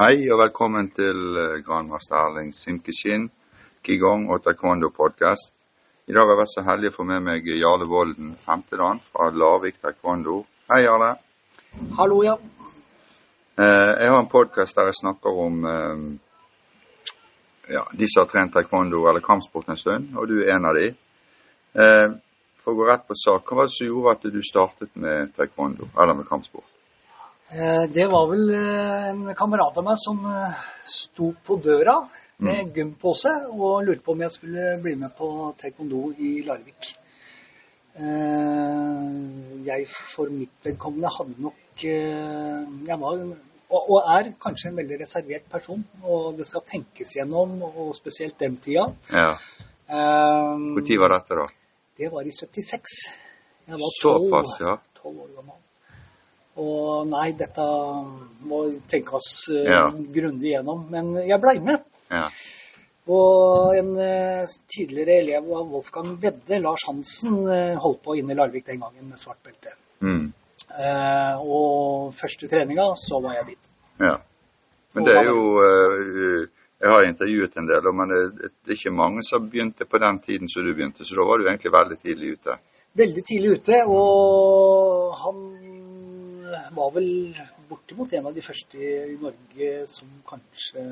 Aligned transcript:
Hei 0.00 0.22
og 0.32 0.38
velkommen 0.40 0.86
til 0.96 1.18
eh, 1.36 1.58
Grandmaster 1.66 2.16
Erling 2.16 2.54
Simkishin, 2.56 3.26
Qigong 3.84 4.22
og 4.32 4.40
taekwondo-podkast. 4.46 5.52
I 6.08 6.14
dag 6.16 6.24
har 6.24 6.32
jeg 6.32 6.40
vært 6.40 6.52
så 6.54 6.64
heldig 6.64 6.88
å 6.88 6.94
få 6.94 7.04
med 7.10 7.20
meg 7.26 7.50
Jarle 7.60 7.84
Volden, 7.90 8.30
femtedan 8.40 9.02
fra 9.04 9.28
Larvik 9.36 9.76
taekwondo. 9.84 10.38
Hei, 10.72 10.80
Jarle. 10.86 11.10
Hallo, 12.00 12.22
ja. 12.24 12.38
Eh, 13.60 13.92
Jeg 14.00 14.08
har 14.08 14.18
en 14.18 14.32
podkast 14.32 14.80
der 14.80 14.88
jeg 14.88 15.00
snakker 15.02 15.44
om 15.44 15.60
eh, 15.74 16.04
ja, 17.76 17.84
de 17.92 18.08
som 18.08 18.24
har 18.24 18.32
trent 18.32 18.56
taekwondo 18.56 19.04
eller 19.12 19.20
kampsport 19.20 19.68
en 19.68 19.82
stund, 19.84 20.14
og 20.16 20.32
du 20.32 20.38
er 20.40 20.54
en 20.56 20.72
av 20.72 20.80
de. 20.80 20.88
For 22.62 22.72
å 22.72 22.80
gå 22.80 22.88
rett 22.88 23.04
på 23.04 23.14
sak, 23.16 23.44
hva 23.44 23.60
var 23.60 23.68
det 23.68 23.76
som 23.76 23.92
gjorde 23.92 24.16
at 24.16 24.30
du 24.32 24.40
startet 24.44 24.96
med 24.96 25.36
taekwondo, 25.36 25.92
eller 26.00 26.16
med 26.16 26.28
kampsport? 26.28 26.71
Eh, 27.50 27.84
Det 27.94 28.06
var 28.06 28.28
vel 28.30 28.50
eh, 28.54 29.10
en 29.10 29.34
kamerat 29.34 29.76
av 29.76 29.84
meg 29.84 29.98
som 30.00 30.20
eh, 30.24 30.60
sto 30.88 31.32
på 31.44 31.58
døra 31.60 31.98
med 32.42 32.72
gympose 32.74 33.30
og 33.52 33.84
lurte 33.86 34.02
på 34.06 34.14
om 34.14 34.22
jeg 34.24 34.34
skulle 34.34 34.68
bli 34.82 34.94
med 34.98 35.12
på 35.18 35.28
taekwondo 35.60 36.08
i 36.18 36.40
Larvik. 36.46 36.96
Jeg 39.62 39.84
for 39.86 40.30
mitt 40.32 40.64
vedkommende 40.64 41.10
hadde 41.12 41.44
nok 41.44 41.82
Jeg 41.84 42.96
var 43.02 43.20
og 43.72 44.08
er 44.16 44.30
kanskje 44.40 44.70
en 44.70 44.78
veldig 44.80 44.98
reservert 45.00 45.44
person, 45.52 45.84
og 46.02 46.36
det 46.36 46.46
skal 46.48 46.64
tenkes 46.68 47.14
gjennom, 47.16 47.54
og 47.62 47.94
spesielt 47.96 48.36
den 48.40 48.58
tida. 48.64 48.86
Ja. 49.12 49.30
Når 49.88 50.90
var 51.04 51.14
dette, 51.14 51.38
da? 51.40 51.46
Det 52.00 52.12
var 52.12 52.28
i 52.28 52.32
76. 52.32 52.98
Jeg 53.68 53.80
var 53.80 53.98
12, 54.02 54.28
Såpass, 54.28 54.56
ja. 54.60 54.76
12 55.02 55.20
år 55.24 55.30
gammel. 55.36 55.61
Og 56.60 57.06
nei, 57.08 57.30
dette 57.32 57.64
må 58.48 58.58
tenkes 58.90 59.28
uh, 59.52 59.62
Ja. 59.64 59.84
grundig 59.90 60.50
gjennom. 60.52 60.82
Men 60.92 61.14
jeg 61.24 61.40
blei 61.40 61.54
med. 61.64 61.84
Ja. 62.10 62.26
Og 63.08 63.72
en 63.78 63.94
uh, 63.96 64.52
tidligere 64.68 65.22
elev 65.22 65.48
av 65.48 65.70
Wolfgang 65.72 66.12
Vedde, 66.20 66.58
Lars 66.60 66.84
Hansen, 66.88 67.38
uh, 67.48 67.78
holdt 67.80 68.02
på 68.04 68.18
inne 68.20 68.34
i 68.34 68.36
Larvik 68.36 68.66
den 68.66 68.82
gangen 68.84 69.08
med 69.08 69.18
svart 69.18 69.40
belte. 69.44 69.72
Mm. 70.02 70.32
Og 71.44 72.14
første 72.16 72.48
treninga, 72.48 72.86
så 72.96 73.18
var 73.20 73.34
jeg 73.36 73.52
dit. 73.52 73.70
ja. 74.00 74.16
Men 74.94 75.04
det 75.04 75.14
er 75.16 75.26
jo 75.28 75.42
Jeg 76.82 76.90
har 76.90 77.04
intervjuet 77.04 77.56
en 77.56 77.68
del, 77.68 77.86
men 77.94 78.08
det 78.08 78.50
er 78.68 78.74
ikke 78.74 78.90
mange 78.92 79.22
som 79.22 79.44
begynte 79.48 79.84
på 79.84 80.00
den 80.02 80.18
tiden 80.24 80.48
som 80.48 80.64
du 80.64 80.72
begynte, 80.74 81.04
så 81.04 81.14
da 81.14 81.26
var 81.28 81.38
du 81.38 81.46
egentlig 81.46 81.72
veldig 81.72 81.98
tidlig 82.02 82.32
ute. 82.38 82.56
Veldig 82.98 83.24
tidlig 83.24 83.50
ute, 83.58 83.78
og 83.86 85.12
han 85.22 85.38
var 86.76 86.90
vel 86.94 87.34
bortimot 87.68 88.12
en 88.12 88.26
av 88.28 88.34
de 88.36 88.42
første 88.44 88.78
i 88.78 89.16
Norge 89.20 89.70
som 89.90 90.08
kanskje 90.28 90.84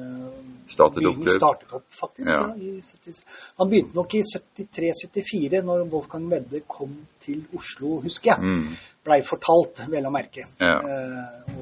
Startet 0.70 1.08
opp? 1.10 1.22
Startet 1.28 1.74
opp, 1.76 1.86
faktisk. 1.94 2.30
Ja. 2.30 2.42
Ja. 2.48 2.54
i 2.56 2.80
70, 2.82 3.22
han 3.60 3.70
begynte 3.70 3.98
nok 3.98 4.14
i 4.18 4.22
73-74, 4.26 5.62
når 5.66 5.86
Wolfgang 5.92 6.28
Medde 6.30 6.62
kom 6.66 6.94
til 7.22 7.42
Oslo, 7.56 8.00
husker 8.04 8.34
jeg. 8.34 8.40
Mm. 8.44 8.76
Blei 9.04 9.20
fortalt, 9.26 9.84
vel 9.92 10.08
å 10.08 10.14
merke. 10.14 10.46
Ja. 10.60 10.76
Eh, 10.80 11.56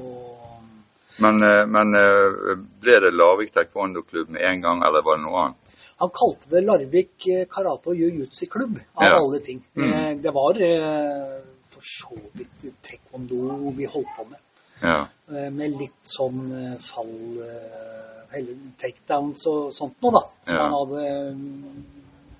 Men, 1.19 1.41
eh, 1.43 1.65
men 1.67 1.95
eh, 1.99 2.53
ble 2.79 2.93
det 3.03 3.09
Larvik 3.11 3.51
taekwondo-klubb 3.51 4.29
med 4.31 4.41
en 4.41 4.61
gang, 4.63 4.83
eller 4.87 5.03
var 5.03 5.17
det 5.17 5.25
noe 5.25 5.41
annet? 5.45 5.65
han 5.99 6.09
kalte 6.15 6.47
det 6.47 6.61
Larvik 6.63 7.27
eh, 7.27 7.45
karate- 7.51 7.91
og 7.91 7.97
jiu-jitsu-klubb, 7.99 8.77
av 8.95 9.17
alle 9.17 9.39
ting. 9.43 9.59
Mm. 9.75 9.89
Eh, 9.89 10.13
det 10.23 10.31
var 10.31 10.61
eh, 10.63 11.41
for 11.69 11.85
så 11.85 12.15
vidt 12.37 12.65
taekwondo 12.85 13.71
vi 13.77 13.85
holdt 13.85 14.11
på 14.17 14.25
med. 14.29 14.39
Ja. 14.81 14.99
Eh, 15.31 15.49
med 15.51 15.75
litt 15.79 16.07
sånn 16.07 16.45
eh, 16.55 16.75
fall 16.79 17.09
eh, 17.43 18.37
Eller 18.37 18.55
takedowns 18.79 19.41
og 19.49 19.71
sånt 19.73 19.97
noe, 20.05 20.11
da. 20.13 20.21
Som 20.45 20.55
Ja. 20.55 20.63
han 20.63 20.75
hadde 20.77 21.33
mm, 21.35 21.79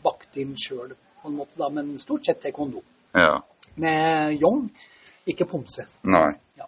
bakt 0.03 0.38
inn 0.38 0.53
sjøl, 0.55 0.94
på 1.21 1.27
en 1.31 1.36
måte, 1.39 1.58
da. 1.58 1.69
Men 1.73 1.97
stort 1.99 2.26
sett 2.26 2.42
taekwondo. 2.43 2.83
ja. 3.14 3.42
Med 3.80 4.36
yong, 4.42 4.65
ikke 5.32 5.45
pomse. 5.48 5.86
Nei. 6.03 6.33
Ja. 6.59 6.65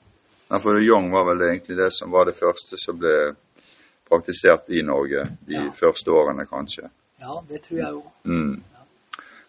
For 0.64 0.80
yong 0.80 1.10
var 1.12 1.26
vel 1.28 1.42
egentlig 1.50 1.76
det 1.78 1.90
som 1.94 2.12
var 2.12 2.26
det 2.30 2.36
første 2.38 2.78
som 2.80 2.98
ble 3.00 3.34
praktisert 4.08 4.70
i 4.72 4.82
Norge 4.84 5.26
de 5.48 5.60
første 5.76 6.12
årene, 6.12 6.46
kanskje. 6.48 6.90
Ja, 7.20 7.42
det 7.50 7.62
tror 7.66 7.80
jeg 7.80 7.92
jo. 7.98 8.04
Mm. 8.26 8.64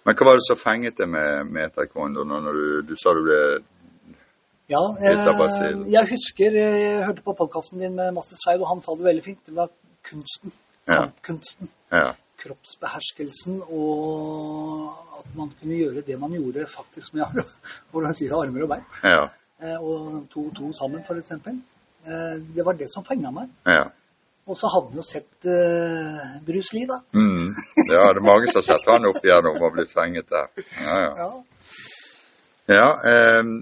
Men 0.04 0.16
hva 0.18 0.26
var 0.26 0.38
det 0.40 0.46
som 0.48 0.58
fenget 0.58 0.96
deg 0.98 1.08
med, 1.08 1.46
med 1.52 1.74
taekwondo 1.76 2.24
når 2.26 2.52
du, 2.56 2.64
du 2.88 2.96
sa 2.98 3.12
du 3.14 3.22
ble 3.26 3.38
Ja, 4.72 4.80
av 4.80 4.96
eh, 5.04 5.84
jeg 5.92 6.08
husker 6.10 6.56
eh, 6.58 6.78
Jeg 6.80 7.04
hørte 7.06 7.22
på 7.26 7.34
podkasten 7.38 7.78
din 7.82 7.94
med 7.98 8.12
Master 8.16 8.36
Sveig, 8.41 8.60
og 8.62 8.68
han 8.72 8.82
sa 8.82 8.94
det 8.96 9.04
veldig 9.04 9.24
fint. 9.24 9.41
Det 9.46 9.54
var 9.54 9.68
kunsten. 10.02 10.52
Ja. 10.88 11.04
Kampkunsten. 11.04 11.68
Ja. 11.92 12.12
kroppsbeherskelsen 12.42 13.60
og 13.70 14.88
at 15.20 15.28
man 15.38 15.52
kunne 15.60 15.76
gjøre 15.78 16.02
det 16.06 16.16
man 16.18 16.32
gjorde 16.34 16.64
faktisk 16.66 17.14
med 17.14 17.22
ar- 17.28 17.52
for 17.92 18.02
å 18.02 18.12
si 18.16 18.26
det, 18.26 18.34
armer 18.34 18.64
og 18.66 18.72
bein. 18.72 18.86
Ja. 19.04 19.28
Eh, 19.62 19.76
Og 19.78 20.24
to 20.32 20.48
og 20.48 20.56
to 20.56 20.72
sammen. 20.74 21.04
Eh, 22.02 22.38
Det 22.56 22.64
var 22.66 22.72
det 22.74 22.91
som 22.91 23.04
fenga 23.04 23.30
meg. 23.30 23.48
ja. 23.66 23.84
Og 24.50 24.56
så 24.58 24.70
hadde 24.72 24.91
vi 24.91 24.98
jo 24.98 25.04
sett 25.06 25.47
uh, 25.47 26.38
Bruce 26.42 26.75
Lee, 26.75 26.88
da. 26.91 26.98
Mm. 27.14 27.53
Ja, 27.86 28.08
det 28.10 28.19
er 28.19 28.26
mange 28.26 28.48
som 28.50 28.58
har 28.58 28.66
sett 28.66 28.88
han 28.91 29.06
opp 29.06 29.20
igjennom 29.22 29.60
og 29.62 29.76
blitt 29.76 29.92
fenget 29.94 30.26
der. 30.32 30.48
Ja, 30.82 30.97
ja. 31.04 31.12
Ja. 31.22 31.28
ja 32.75 32.88
ehm, 33.12 33.53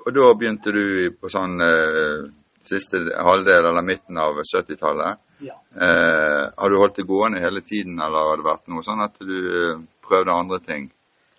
og 0.00 0.14
da 0.16 0.28
begynte 0.40 0.72
du 0.72 0.84
på 1.20 1.28
sånn 1.28 1.60
eh, 1.60 2.22
siste 2.64 3.02
halvdel 3.20 3.68
eller 3.70 3.84
midten 3.84 4.16
av 4.20 4.40
70-tallet. 4.40 5.20
ja. 5.44 5.56
Eh, 5.76 6.44
har 6.56 6.72
du 6.72 6.78
holdt 6.80 6.96
det 7.02 7.06
gående 7.08 7.42
hele 7.44 7.60
tiden, 7.60 8.00
eller 8.00 8.30
har 8.30 8.40
det 8.40 8.48
vært 8.48 8.72
noe 8.72 8.84
sånn 8.86 9.04
at 9.04 9.20
du 9.20 9.36
eh, 9.36 9.82
prøvde 10.06 10.32
andre 10.34 10.58
ting? 10.64 10.88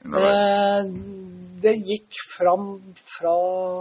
Eh, 0.06 0.86
Det 1.62 1.76
gikk 1.86 2.18
fram 2.38 2.70
fra 3.06 3.36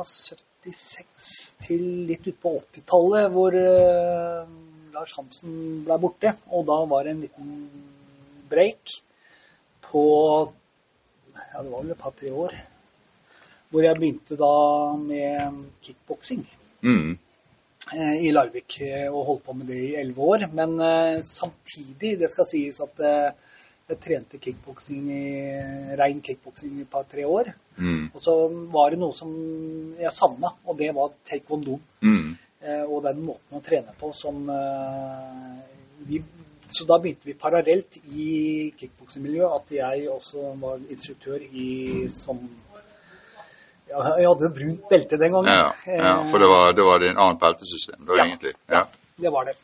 76 0.04 1.28
til 1.64 1.84
litt 2.10 2.26
utpå 2.32 2.56
80-tallet, 2.58 3.30
hvor 3.32 3.56
eh, 3.56 4.42
Lars 4.94 5.12
Hansen 5.18 5.84
ble 5.86 5.98
borte. 6.02 6.34
Og 6.50 6.66
da 6.68 6.78
var 6.90 7.04
det 7.06 7.14
en 7.14 7.22
liten 7.26 7.50
break 8.50 8.96
på 9.86 10.04
ja, 11.40 11.62
det 11.62 11.70
var 11.70 11.82
vel 11.82 11.94
et 11.94 11.98
par-tre 12.00 12.30
år. 12.32 12.54
Hvor 13.70 13.86
jeg 13.86 13.98
begynte 13.98 14.38
da 14.38 14.54
med 14.98 15.60
kickboksing 15.86 16.46
Mm. 16.82 17.18
eh, 17.92 18.14
i 18.24 18.30
Larvik 18.32 18.80
eh, 18.80 19.08
og 19.12 19.26
holdt 19.26 19.44
på 19.44 19.52
med 19.52 19.66
det 19.68 19.80
i 19.90 19.96
elleve 20.00 20.18
år. 20.32 20.46
Men 20.52 20.78
eh, 20.80 21.22
samtidig, 21.22 22.18
det 22.18 22.30
skal 22.32 22.48
sies 22.48 22.80
at 22.80 23.02
jeg 23.04 23.98
trente 24.00 24.38
kickboksing 24.38 25.10
i 25.12 25.24
rein 25.98 26.22
kickboksing 26.22 26.78
i 26.78 26.84
et 26.86 26.90
par-tre 26.90 27.26
år. 27.26 27.52
Mm. 27.76 28.10
Og 28.14 28.22
så 28.22 28.34
var 28.72 28.90
det 28.90 29.00
noe 29.02 29.12
som 29.16 29.30
jeg 29.98 30.12
savna, 30.14 30.54
og 30.64 30.78
det 30.78 30.92
var 30.94 31.12
taekwondo. 31.26 31.80
Mm. 32.00 32.36
Eh, 32.60 32.82
og 32.84 33.03
den 33.06 33.22
måten 33.25 33.56
å 33.56 33.62
trene 33.65 33.94
på 33.97 34.10
som 34.15 34.43
eh, 34.53 35.60
vi, 36.09 36.19
Så 36.69 36.84
da 36.87 36.98
begynte 37.00 37.26
vi 37.26 37.34
parallelt 37.34 37.97
i 38.12 38.71
kickboksingmiljøet 38.78 39.54
at 39.56 39.72
jeg 39.75 40.09
også 40.12 40.53
var 40.60 40.76
instruktør 40.93 41.41
i 41.41 42.06
som 42.15 42.38
ja, 43.88 44.03
Jeg 44.21 44.28
hadde 44.28 44.44
jo 44.47 44.53
brunt 44.54 44.84
belte 44.93 45.19
den 45.19 45.32
gangen. 45.34 45.50
Ja, 45.50 45.72
ja, 45.88 46.12
for 46.31 46.38
det 46.38 46.50
var, 46.53 46.72
da 46.78 46.84
var 46.87 47.00
det 47.03 47.09
en 47.10 47.19
annet 47.25 47.41
beltesystem, 47.43 48.04
da 48.06 48.15
Ja. 48.21 48.25
egentlig. 48.28 48.53
Ja. 48.69 48.84
Det 49.19 49.32
var 49.34 49.44
det. 49.50 49.56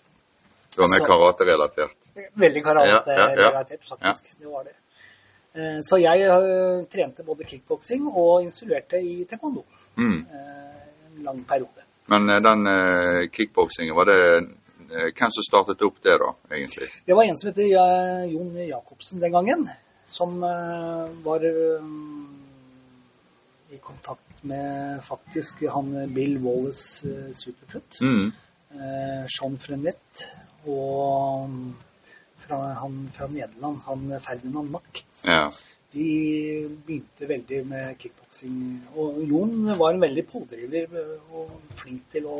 Det 0.73 0.81
var 0.83 0.91
mer 0.97 1.07
karaterelatert. 1.07 1.95
Veldig 2.35 2.63
karate-relatert, 2.65 3.85
faktisk. 3.89 4.33
Det 4.41 4.49
var 4.51 4.65
det. 4.65 4.75
Eh, 5.55 5.79
Så 5.87 6.01
jeg 6.03 6.27
eh, 6.27 6.85
trente 6.91 7.23
både 7.25 7.45
kickboksing 7.45 8.09
og 8.13 8.43
instruerte 8.43 8.99
i 8.99 9.25
taekwondo 9.25 9.63
Mm. 9.97 10.27
eh, 10.27 11.17
en 11.17 11.23
lang 11.23 11.45
periode. 11.45 11.86
Men 12.13 12.31
eh, 12.31 12.41
den 12.43 12.67
eh, 12.71 13.29
kickboksingen, 13.35 13.95
var 13.97 14.07
det 14.11 14.21
eh, 14.37 15.11
hvem 15.11 15.33
som 15.35 15.43
startet 15.47 15.83
opp 15.83 15.99
det, 16.05 16.17
da, 16.23 16.33
egentlig? 16.53 16.89
Det 17.07 17.17
var 17.19 17.25
en 17.27 17.39
som 17.39 17.51
heter 17.51 17.67
eh, 17.67 18.27
Jon 18.33 18.53
Jacobsen 18.69 19.21
den 19.23 19.33
gangen, 19.35 19.69
som 20.07 20.37
eh, 20.47 21.07
var 21.27 21.45
eh, 21.47 21.89
i 23.75 23.79
kontakt 23.83 24.45
med 24.47 25.03
faktisk 25.03 25.65
han 25.73 25.91
eh, 25.97 26.07
Bill 26.15 26.39
Wallace 26.39 27.09
uh, 27.09 27.33
Superfoot, 27.35 27.99
Mm. 28.01 28.33
eh, 28.71 29.25
Jean 29.27 29.59
Frenet 29.59 30.27
og 30.67 31.49
mm, 31.51 31.75
fra, 32.47 32.61
han 32.83 33.01
fra 33.17 33.27
Nederland, 33.27 33.81
han 33.87 34.21
Ferdinand 34.23 34.71
Mack. 34.71 35.03
Ja. 35.27 35.49
De 35.93 36.07
begynte 36.87 37.27
veldig 37.31 37.61
med 37.67 37.99
kickboksing. 37.99 38.57
Og 38.97 39.21
Jon 39.29 39.79
var 39.79 39.95
en 39.95 40.01
veldig 40.03 40.25
pådriver 40.29 40.87
og 41.33 41.51
flink 41.79 42.09
til 42.13 42.27
å 42.27 42.39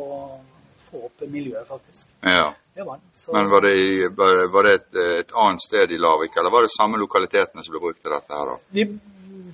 få 0.87 1.05
opp 1.09 1.25
miljøet, 1.29 1.67
faktisk. 1.69 2.09
ja. 2.23 2.53
Det 2.77 2.85
var. 2.85 2.99
Så 3.17 3.33
Men 3.33 3.49
var 3.49 3.63
det, 3.65 3.71
i, 3.81 4.07
var 4.13 4.63
det 4.67 4.73
et, 4.75 4.97
et 5.21 5.31
annet 5.33 5.63
sted 5.65 5.93
i 5.93 5.97
Lavik, 5.97 6.35
eller 6.37 6.53
var 6.53 6.67
det 6.67 6.71
samme 6.75 6.99
lokalitetene 7.01 7.63
som 7.65 7.73
ble 7.73 7.81
brukt 7.81 8.03
til 8.05 8.13
dette 8.13 8.37
her, 8.37 8.51
da? 8.51 8.57
vi 8.77 8.85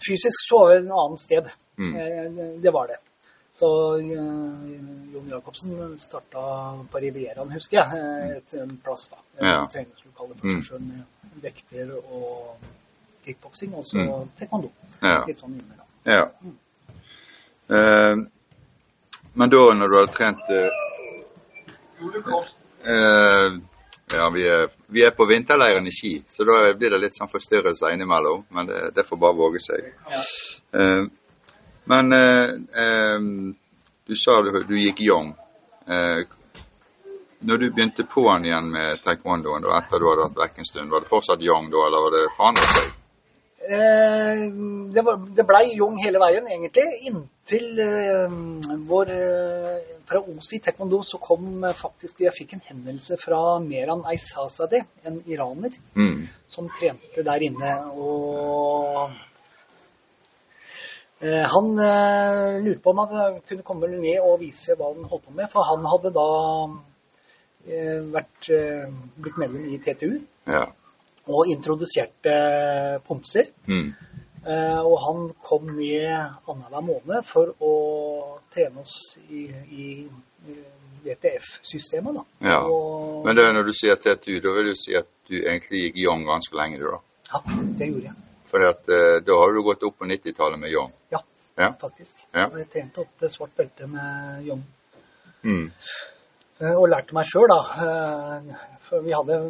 fysisk 0.03 0.43
så 0.49 0.59
var 0.59 0.73
det 0.73 0.81
en 0.83 0.91
annen 0.91 1.19
sted. 1.23 1.47
Mm. 1.79 1.93
Eh, 1.95 2.59
Det 2.65 2.73
var 2.75 2.89
det. 2.91 2.97
Så 3.55 3.69
eh, 4.01 5.15
Jon 5.15 5.29
Jacobsen 5.31 5.95
starta 6.03 6.43
på 6.91 6.99
Rivieraen, 7.05 7.53
husker 7.55 7.79
jeg. 7.79 8.03
eh, 8.03 8.37
Et 8.43 8.83
plass, 8.83 9.07
da. 9.15 9.21
Et 9.39 9.47
Ja. 9.47 9.67
treningslokale 9.71 10.35
for 10.35 10.47
Mm. 10.49 10.59
seg 10.59 10.73
sjøl 10.73 10.81
med 10.81 11.05
vekter 11.47 11.95
og 12.11 12.57
kickboksing, 13.25 13.75
og 13.75 13.85
så 13.87 13.99
Mm. 13.99 14.29
taekwondo. 14.39 14.71
Ja. 15.03 15.25
Litt 15.27 15.41
sånn 15.41 15.55
innimellom. 15.55 15.87
ja. 16.05 16.31
Eh, 17.69 18.17
men 19.35 19.51
da, 19.51 19.61
når 19.75 19.89
du 19.89 19.97
har 19.97 20.07
trent 20.13 20.41
uh, 20.51 20.69
uh, 22.87 23.61
Ja, 24.13 24.31
vi 24.35 24.43
er, 24.49 24.69
vi 24.87 25.05
er 25.07 25.11
på 25.17 25.25
vinterleiren 25.25 25.87
i 25.87 25.93
Ski, 25.93 26.23
så 26.29 26.45
da 26.45 26.75
blir 26.77 26.91
det 26.91 26.99
litt 27.01 27.17
sånn 27.17 27.31
forstyrrelser 27.33 27.95
innimellom. 27.95 28.45
Men 28.51 28.67
det, 28.67 28.91
det 28.95 29.07
får 29.09 29.17
bare 29.17 29.33
våge 29.39 29.61
seg. 29.65 29.87
Ja. 30.11 31.07
Men 31.85 32.11
du 34.05 34.17
sa 34.17 34.43
du, 34.43 34.51
du 34.69 34.77
gikk 34.77 35.01
young. 35.01 35.33
Eh, 35.89 36.25
når 37.43 37.57
du 37.59 37.71
begynte 37.71 38.05
på'n 38.05 38.45
igjen 38.45 38.69
med 38.71 39.01
taekwondoen 39.03 39.65
etter 39.79 39.99
du 39.99 40.09
hadde 40.11 40.27
vært 40.29 40.41
vekk 40.43 40.59
en 40.59 40.69
stund, 40.69 40.91
var 40.93 41.01
det 41.03 41.11
fortsatt 41.11 41.43
young 41.43 41.71
da, 41.73 41.87
eller 41.87 42.05
var 42.05 42.15
det 42.15 42.27
forandret 42.37 42.75
seg? 42.77 42.91
Eh, 43.63 44.41
det, 44.91 45.03
det 45.37 45.45
blei 45.47 45.69
Jung 45.77 45.95
hele 46.03 46.19
veien, 46.19 46.49
egentlig, 46.51 46.83
inntil 47.07 47.79
eh, 47.79 48.33
vår 48.89 49.13
eh, 49.15 49.77
Fra 50.09 50.19
Osi 50.19 50.59
taekwondo 50.59 50.99
så 51.07 51.21
kom 51.23 51.63
faktisk 51.79 52.25
Jeg 52.25 52.35
fikk 52.35 52.57
en 52.57 52.65
henvendelse 52.67 53.17
fra 53.23 53.61
Meran 53.63 54.03
Aizazadeh, 54.11 54.83
en 55.07 55.21
iraner, 55.31 55.77
Mm. 55.95 56.27
som 56.49 56.67
trente 56.75 57.23
der 57.23 57.45
inne. 57.47 57.77
Og 57.95 59.11
eh, 61.23 61.47
han 61.55 61.71
lurte 62.67 62.83
på 62.83 62.91
om 62.91 62.99
han 63.07 63.41
kunne 63.49 63.63
komme 63.63 63.89
ned 63.95 64.19
og 64.21 64.41
vise 64.43 64.75
hva 64.75 64.91
han 64.91 65.07
holdt 65.07 65.29
på 65.29 65.37
med, 65.39 65.49
for 65.55 65.71
han 65.71 65.87
hadde 65.87 66.13
da 66.19 66.29
eh, 67.71 68.01
vært, 68.19 68.51
blitt 69.23 69.39
medlem 69.39 69.71
i 69.71 69.79
TTU 69.79 70.19
Ja. 70.51 70.67
Og 71.29 71.51
introduserte 71.53 72.33
pomser. 73.07 73.53
Mm. 73.69 73.93
Eh, 74.43 74.81
og 74.83 74.97
han 75.07 75.29
kom 75.47 75.69
ned 75.77 76.17
annenhver 76.51 76.83
måned 76.83 77.27
for 77.29 77.53
å 77.63 77.73
trene 78.55 78.83
oss 78.83 78.97
i, 79.31 79.45
i, 79.71 79.87
VTF-systemet. 81.03 82.19
ja. 82.47 82.59
Og, 82.63 83.25
Men 83.27 83.37
det, 83.37 83.47
når 83.55 83.65
du 83.67 83.73
sier 83.75 83.97
TTU, 83.99 84.37
da 84.43 84.53
vil 84.55 84.69
du 84.71 84.77
si 84.79 84.95
at 84.99 85.09
du 85.29 85.35
egentlig 85.41 85.81
gikk 85.89 85.97
young 86.05 86.23
ganske 86.29 86.55
lenge, 86.59 86.79
du 86.79 86.87
da? 86.91 86.99
ja, 87.33 87.41
det 87.79 87.89
gjorde 87.91 88.05
jeg. 88.11 88.15
For 88.53 88.67
eh, 88.69 89.17
da 89.27 89.39
har 89.41 89.55
du 89.57 89.63
gått 89.67 89.83
opp 89.89 89.97
på 89.99 90.07
90-tallet 90.11 90.61
med 90.61 90.71
young. 90.75 90.93
Ja, 91.11 91.23
Ja. 91.59 91.73
faktisk. 91.81 92.17
Ja. 92.35 92.47
Jeg 92.59 92.69
trente 92.73 93.01
opp 93.03 93.11
til 93.19 93.31
svart 93.31 93.55
belte 93.57 93.87
med 93.87 94.47
Young. 94.47 94.63
Mm. 95.43 95.67
Eh, 96.61 96.75
Og 96.79 96.87
lærte 96.89 97.15
meg 97.15 97.27
sjøl, 97.27 97.49
da. 97.51 97.59
For 98.87 99.03
vi 99.05 99.13
hadde 99.13 99.41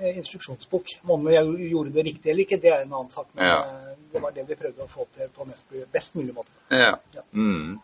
instruksjonsbok. 0.00 0.86
Om 1.08 1.28
jeg 1.32 1.70
gjorde 1.70 1.92
det 1.94 2.04
riktig 2.06 2.30
eller 2.32 2.44
ikke, 2.46 2.60
det 2.62 2.72
er 2.72 2.82
en 2.82 2.92
annen 2.92 3.10
sak. 3.10 3.26
Men 3.34 3.46
Ja. 3.46 3.60
eh, 3.64 3.94
det 4.12 4.22
var 4.22 4.30
det 4.32 4.44
vi 4.48 4.54
prøvde 4.58 4.82
å 4.84 4.88
få 4.90 5.06
til 5.16 5.28
på 5.28 5.46
mest, 5.46 5.66
best 5.92 6.14
mulig 6.16 6.34
måte. 6.34 6.50
Ja. 6.70 6.96
Ja. 7.14 7.22
Mm. 7.32 7.78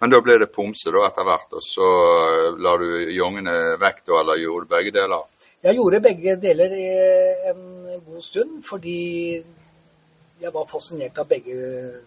Men 0.00 0.10
da 0.10 0.20
ble 0.22 0.38
det 0.38 0.52
pomse 0.54 0.92
da 0.94 1.06
etter 1.08 1.24
hvert, 1.26 1.52
og 1.52 1.62
så 1.64 1.88
eh, 1.88 2.58
la 2.62 2.76
du 2.78 2.88
jongene 3.12 3.56
vekk 3.80 4.04
da, 4.06 4.20
eller 4.20 4.38
gjorde 4.38 4.68
du 4.68 4.74
begge 4.76 4.92
deler? 4.94 5.22
Jeg 5.62 5.74
gjorde 5.74 6.00
begge 6.00 6.36
deler 6.40 6.74
i 6.78 6.88
en 7.50 8.00
god 8.06 8.22
stund, 8.22 8.62
fordi 8.64 9.42
jeg 10.40 10.52
var 10.54 10.68
fascinert 10.70 11.18
av 11.18 11.26
begge 11.26 11.56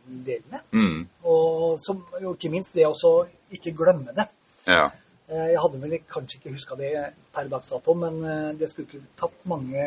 delene. 0.08 0.62
Mm. 0.72 1.02
Og 1.28 1.76
så, 1.84 1.98
jo, 2.22 2.32
ikke 2.34 2.50
minst 2.54 2.74
det 2.76 2.86
å 2.88 3.16
ikke 3.52 3.74
glemme 3.76 4.14
det. 4.16 4.26
Ja. 4.68 4.86
Eh, 5.32 5.48
Jeg 5.54 5.60
hadde 5.64 5.80
vel 5.82 5.94
kanskje 6.12 6.40
ikke 6.40 6.52
huska 6.58 6.76
det 6.76 6.92
per 7.34 7.48
dags 7.48 7.70
dato, 7.72 7.94
men 7.96 8.18
eh, 8.28 8.50
det 8.60 8.68
skulle 8.70 8.88
ikke 8.90 9.06
tatt 9.22 9.38
mange 9.48 9.86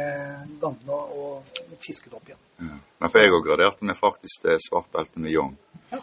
ganger 0.63 0.95
å 1.21 1.27
fiske 1.85 2.09
det 2.09 2.17
opp 2.17 2.31
igjen. 2.31 2.41
ja. 2.65 2.79
Men 3.01 3.13
for 3.13 3.21
jeg 3.21 3.35
òg 3.37 3.45
graderte 3.45 3.85
meg 3.85 3.99
faktisk 3.99 4.47
til 4.47 4.57
svart 4.65 4.89
belte 4.95 5.21
med 5.21 5.35
young 5.35 5.53
Ja, 5.93 6.01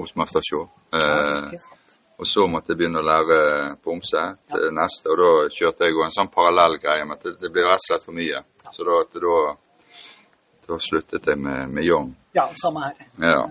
hos 0.00 0.16
Master 0.18 0.42
Shaw. 0.42 0.64
Eh, 0.92 1.54
og 2.20 2.26
så 2.26 2.44
måtte 2.50 2.72
jeg 2.74 2.80
begynne 2.80 3.00
å 3.00 3.06
lære 3.06 3.36
pomse 3.84 4.24
til 4.50 4.66
neste, 4.76 5.08
og 5.08 5.20
da 5.22 5.30
kjørte 5.54 5.86
jeg 5.86 5.94
jo 5.94 6.02
en 6.04 6.16
sånn 6.18 6.32
parallell 6.34 6.74
greie 6.82 7.06
med 7.06 7.16
at 7.16 7.38
det, 7.40 7.48
blir 7.54 7.64
rett 7.70 7.80
og 7.80 7.86
slett 7.86 8.04
for 8.04 8.18
mye. 8.18 8.42
Så 8.74 8.84
da, 8.84 8.98
da, 9.14 9.54
da 10.66 10.78
sluttet 10.82 11.30
jeg 11.30 11.38
med, 11.38 11.70
med 11.70 11.86
young. 11.86 12.10
Ja, 12.34 12.48
samme 12.60 12.90
her. 12.90 13.06
Ja. 13.22 13.46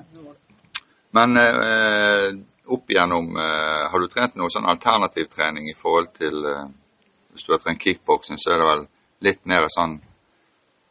Men 1.16 1.38
eh, 1.42 2.28
opp 2.70 2.92
igjennom 2.92 3.38
eh, 3.38 3.90
Har 3.92 4.00
du 4.00 4.08
trent 4.08 4.38
noe 4.40 4.52
sånn 4.54 4.68
alternativ 4.70 5.30
trening 5.34 5.70
i 5.70 5.78
forhold 5.78 6.14
til 6.18 6.46
eh, 6.46 6.68
Hvis 7.34 7.48
du 7.48 7.54
har 7.54 7.62
trent 7.64 7.82
kickboksing, 7.82 8.40
så 8.42 8.54
er 8.54 8.62
det 8.62 8.70
vel 8.70 8.86
litt 9.30 9.44
mer 9.50 9.68
sånn 9.74 10.00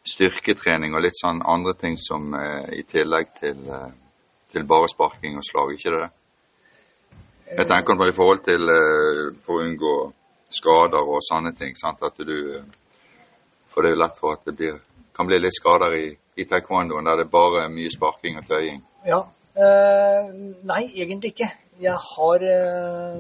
styrketrening 0.09 0.95
og 0.97 1.03
litt 1.05 1.19
sånn 1.19 1.43
andre 1.45 1.75
ting 1.77 1.99
som 2.01 2.33
eh, 2.37 2.69
i 2.81 2.85
tillegg 2.89 3.35
til, 3.41 3.65
til 4.53 4.65
bare 4.69 4.89
sparking 4.89 5.37
og 5.37 5.45
slag, 5.45 5.75
ikke 5.75 5.95
det? 5.97 6.07
Jeg 7.49 7.69
tenker 7.69 7.97
på 7.97 8.09
i 8.09 8.15
forhold 8.17 8.43
til 8.45 8.71
for 9.45 9.57
å 9.57 9.65
unngå 9.65 9.95
skader 10.53 11.13
og 11.15 11.25
sånne 11.25 11.55
ting. 11.57 11.77
sant, 11.77 12.03
at 12.03 12.17
du 12.19 12.63
For 13.69 13.83
det 13.83 13.91
er 13.91 13.97
jo 13.97 14.03
lett 14.03 14.19
for 14.19 14.37
at 14.37 14.45
det 14.45 14.57
blir, 14.57 14.79
kan 15.15 15.27
bli 15.27 15.39
litt 15.39 15.55
skader 15.57 15.95
i, 15.97 16.07
i 16.37 16.45
taekwondoen 16.45 17.05
der 17.05 17.21
det 17.21 17.27
er 17.27 17.33
bare 17.33 17.69
mye 17.73 17.91
sparking 17.93 18.39
og 18.41 18.47
tøying. 18.49 18.81
Ja. 19.07 19.21
Uh, 19.59 20.29
nei, 20.67 20.85
egentlig 20.95 21.35
ikke. 21.35 21.51
Jeg 21.79 21.95
har 21.95 22.43
eh, 22.43 23.19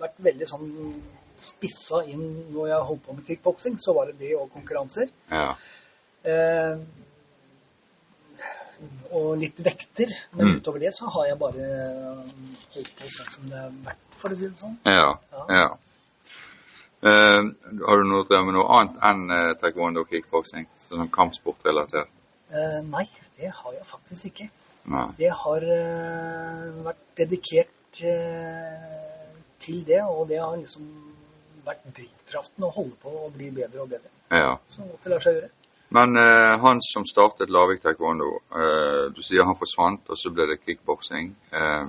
vært 0.00 0.16
veldig 0.26 0.48
sånn 0.50 0.70
spissa 1.36 2.00
inn 2.08 2.24
når 2.54 2.70
jeg 2.72 2.86
holdt 2.88 3.02
på 3.06 3.14
med 3.16 3.26
kickboksing, 3.28 3.76
så 3.78 3.92
var 3.96 4.08
det 4.10 4.18
det 4.18 4.32
og 4.38 4.48
konkurranser. 4.54 5.10
Ja. 5.30 5.50
Eh, 6.26 6.78
og 9.16 9.36
litt 9.40 9.58
vekter. 9.64 10.10
Men 10.32 10.46
Mm. 10.46 10.56
utover 10.60 10.78
det 10.80 10.92
så 10.94 11.06
har 11.08 11.26
jeg 11.26 11.38
bare 11.38 11.66
holdt 12.74 12.92
på 12.98 13.08
sånn 13.08 13.30
som 13.32 13.48
det 13.50 13.58
har 13.60 13.70
vært, 13.84 14.02
for 14.10 14.28
å 14.30 14.36
si 14.36 14.48
det 14.48 14.58
sånn. 14.58 14.76
Ja. 14.84 15.18
Ja. 15.32 15.44
ja. 15.48 15.68
Eh, 17.06 17.42
har 17.86 18.02
du 18.02 18.04
noe 18.08 18.42
med 18.44 18.54
noe 18.56 18.66
annet 18.78 18.96
enn 19.04 19.30
eh, 19.30 19.54
taekwondo 19.60 20.00
og 20.04 20.10
kickboksing? 20.10 20.66
Sånn 20.80 21.10
kampsportrelatert? 21.12 22.08
Eh, 22.50 22.80
nei, 22.82 23.06
det 23.38 23.52
har 23.52 23.72
jeg 23.72 23.86
faktisk 23.86 24.26
ikke. 24.32 24.50
Nei. 24.86 25.06
Det 25.18 25.30
har 25.30 25.62
eh, 25.62 26.68
vært 26.86 27.04
dedikert 27.18 27.72
eh, 28.04 29.36
til 29.62 29.82
det, 29.86 30.02
og 30.04 30.26
det 30.28 30.40
har 30.42 30.56
liksom 30.56 30.88
vært 31.66 31.86
drivkraften 31.96 32.66
å 32.66 32.72
holde 32.74 32.96
på 33.02 33.12
å 33.26 33.30
bli 33.34 33.50
bedre 33.54 33.84
og 33.84 33.90
bedre. 33.90 34.12
Ja. 34.30 34.56
Så 34.74 34.84
godt 34.86 35.06
det 35.06 35.14
lar 35.14 35.24
seg 35.24 35.38
gjøre. 35.38 35.52
Men 35.96 36.18
eh, 36.18 36.52
han 36.62 36.82
som 36.82 37.06
startet 37.06 37.52
Lavik 37.54 37.82
taekwondo, 37.82 38.32
eh, 38.58 39.02
du 39.14 39.22
sier 39.22 39.46
han 39.46 39.58
forsvant, 39.58 40.10
og 40.10 40.18
så 40.18 40.32
ble 40.34 40.48
det 40.50 40.60
kickboksing. 40.64 41.30
Eh, 41.54 41.84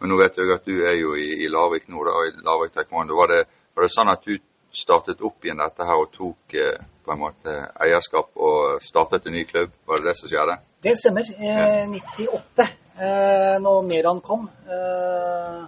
men 0.00 0.10
nå 0.10 0.18
vet 0.18 0.38
jeg 0.40 0.54
at 0.54 0.66
du 0.66 0.80
er 0.82 0.96
jo 0.98 1.14
i, 1.14 1.28
i 1.44 1.50
Lavik 1.52 1.86
nå, 1.92 2.02
da, 2.06 2.16
i 2.26 2.46
Lavik 2.46 2.74
taekwondo. 2.74 3.18
Var 3.20 3.34
det, 3.34 3.42
var 3.76 3.86
det 3.86 3.92
sånn 3.94 4.10
at 4.10 4.26
du 4.26 4.34
startet 4.72 5.22
opp 5.26 5.44
igjen 5.44 5.62
dette 5.62 5.86
her 5.86 5.98
og 5.98 6.10
tok 6.14 6.58
eh, 6.58 6.82
på 7.04 7.14
en 7.14 7.22
måte 7.22 7.54
eierskap 7.84 8.34
og 8.38 8.82
startet 8.84 9.26
en 9.26 9.38
ny 9.38 9.44
klubb? 9.46 9.72
Var 9.86 10.02
det 10.02 10.10
det 10.10 10.16
som 10.18 10.30
skjedde? 10.30 10.58
Det 10.82 10.96
stemmer. 10.98 11.30
Eh, 11.38 11.86
98, 11.90 12.66
eh, 12.98 13.56
når 13.62 13.82
Meran 13.86 14.20
kom, 14.24 14.48
eh, 14.66 15.60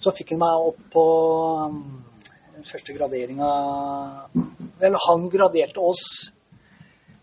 så 0.00 0.12
fikk 0.12 0.34
han 0.34 0.42
meg 0.42 0.66
opp 0.70 0.80
på 0.92 1.04
um, 1.66 2.04
den 2.56 2.64
første 2.64 2.92
graderinga 2.96 3.48
Vel, 4.80 4.96
han 5.06 5.28
graderte 5.32 5.80
oss 5.80 6.04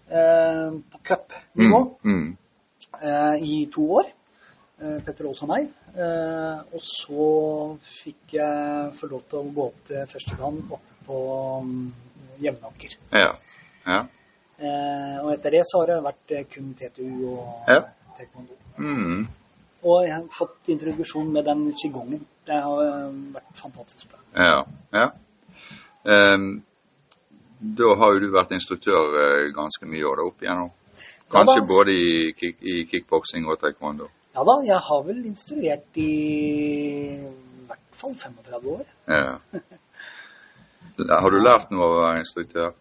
eh, 0.10 0.72
på 0.92 1.02
cupnivå 1.06 1.82
Mm. 2.04 2.38
eh, 3.02 3.36
i 3.44 3.66
to 3.74 3.86
år. 4.00 4.10
Eh, 4.82 4.98
Petter 5.06 5.30
Aas 5.30 5.42
og 5.46 5.50
meg. 5.54 5.70
Eh, 5.94 6.58
og 6.74 6.82
så 6.82 7.28
fikk 7.86 8.34
jeg 8.40 8.94
få 8.98 9.10
lov 9.12 9.22
til 9.30 9.40
å 9.40 9.54
gå 9.54 9.68
opp 9.70 9.84
til 9.88 10.08
første 10.10 10.36
gang 10.40 10.58
oppe 10.72 10.98
på 11.06 11.20
um, 11.62 11.94
Jevnaker. 12.42 12.98
Ja. 13.14 13.36
ja. 13.86 14.02
Eh, 14.58 15.18
og 15.22 15.30
etter 15.36 15.52
det 15.60 15.64
så 15.70 15.84
har 15.84 15.94
det 15.94 16.02
vært 16.10 16.36
kun 16.54 16.74
TTU 16.74 17.38
og 17.38 17.70
Ja. 17.70 17.84
taekwondo. 18.18 18.58
Mm. 18.78 19.26
Og 19.84 20.06
jeg 20.06 20.14
har 20.16 20.28
fått 20.32 20.72
introduksjon 20.72 21.32
med 21.34 21.46
den 21.46 21.66
qigongen. 21.80 22.24
Det 22.48 22.60
har 22.66 22.84
eh, 22.86 23.10
vært 23.36 23.60
fantastisk 23.60 24.12
bra. 24.12 24.22
Ja. 24.34 24.62
ja. 24.96 25.10
Um, 26.04 26.64
da 27.64 27.94
har 28.00 28.14
jo 28.14 28.24
du 28.24 28.32
vært 28.34 28.52
instruktør 28.56 29.18
eh, 29.20 29.52
ganske 29.56 29.88
mye 29.88 30.08
år 30.08 30.20
da, 30.20 30.28
opp 30.32 30.44
igjennom. 30.44 30.72
Kanskje 31.34 31.62
Ja 31.62 31.68
både 31.68 31.96
i, 31.96 32.34
kick, 32.38 32.60
i 32.62 32.84
kickboksing 32.90 33.48
og 33.48 33.60
taekwondo. 33.62 34.10
Ja 34.36 34.44
da, 34.48 34.58
jeg 34.66 34.80
har 34.88 35.02
vel 35.06 35.24
instruert 35.30 36.02
i 36.02 36.12
i 37.64 37.68
hvert 37.68 37.98
fall 37.98 38.16
35 38.20 38.70
år. 38.74 38.86
Ja. 39.08 39.38
Har 41.24 41.34
du 41.34 41.40
lært 41.42 41.72
noe 41.72 41.86
av 41.86 41.94
å 41.94 42.02
være 42.04 42.22
instruktør? 42.22 42.74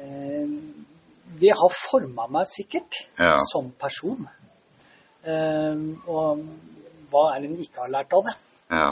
Eh, 0.00 0.52
det 1.40 1.52
har 1.56 1.72
forma 1.90 2.26
meg 2.30 2.46
sikkert 2.50 2.94
Ja. 3.18 3.38
som 3.52 3.70
person. 3.80 4.28
Uh, 5.26 5.76
og 6.06 6.38
hva 7.10 7.34
er 7.34 7.40
det 7.42 7.50
en 7.50 7.62
ikke 7.64 7.80
har 7.82 7.90
lært 7.90 8.12
av 8.14 8.22
det? 8.28 8.36
Ja. 8.70 8.90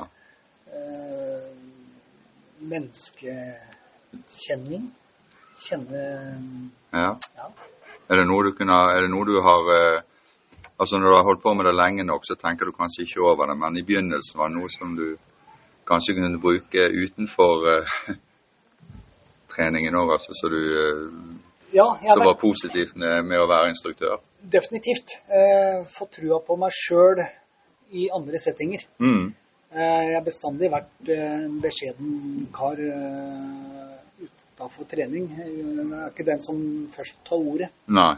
Uh, 0.74 1.54
menneskekjenning. 2.70 4.84
Kjenne 5.54 6.02
ja. 6.92 7.12
Ja. 7.38 7.46
Er 8.10 8.14
det 8.18 8.26
noe 8.26 8.42
du 8.46 8.52
kunne 8.58 8.74
Er 8.94 9.00
det 9.04 9.10
noe 9.12 9.24
du 9.28 9.36
har 9.42 9.62
eh, 9.74 10.00
Altså 10.82 10.94
Når 10.98 11.08
du 11.08 11.16
har 11.16 11.24
holdt 11.28 11.42
på 11.44 11.50
med 11.54 11.64
det 11.68 11.74
lenge 11.78 12.04
nok, 12.04 12.22
så 12.26 12.34
tenker 12.34 12.64
du 12.66 12.72
kanskje 12.74 13.02
ikke 13.04 13.22
over 13.22 13.46
det, 13.46 13.56
men 13.58 13.76
i 13.78 13.82
begynnelsen 13.86 14.38
var 14.38 14.48
det 14.50 14.56
noe 14.58 14.68
som 14.74 14.96
du 14.98 15.06
kanskje 15.86 16.14
kunne 16.18 16.42
bruke 16.42 16.82
utenfor 16.90 17.54
eh, 17.70 17.84
treningen 19.54 19.94
òg, 19.94 20.10
altså, 20.16 20.30
så 20.34 20.46
du 20.50 20.58
eh, 20.58 21.06
Ja, 21.74 21.88
som 22.06 22.24
var 22.24 22.38
positivt 22.38 22.94
med, 22.96 23.24
med 23.26 23.42
å 23.42 23.48
være 23.50 23.74
instruktør? 23.74 24.22
definitivt 24.44 25.16
eh, 25.28 25.84
fått 25.88 26.18
trua 26.18 26.40
på 26.44 26.56
meg 26.60 26.74
sjøl 26.74 27.22
i 27.94 28.08
andre 28.14 28.40
settinger. 28.42 28.84
Mm. 29.02 29.32
Eh, 29.74 30.00
jeg 30.08 30.16
har 30.16 30.24
bestandig 30.26 30.70
vært 30.72 31.10
eh, 31.12 31.36
en 31.46 31.58
beskjeden 31.62 32.48
kar 32.54 32.80
eh, 32.80 34.26
utafor 34.26 34.88
trening. 34.90 35.30
Jeg 35.38 35.76
er 35.84 36.10
ikke 36.10 36.28
den 36.28 36.42
som 36.44 36.58
først 36.94 37.20
tar 37.26 37.40
ordet. 37.40 37.70
Nei. 37.86 38.12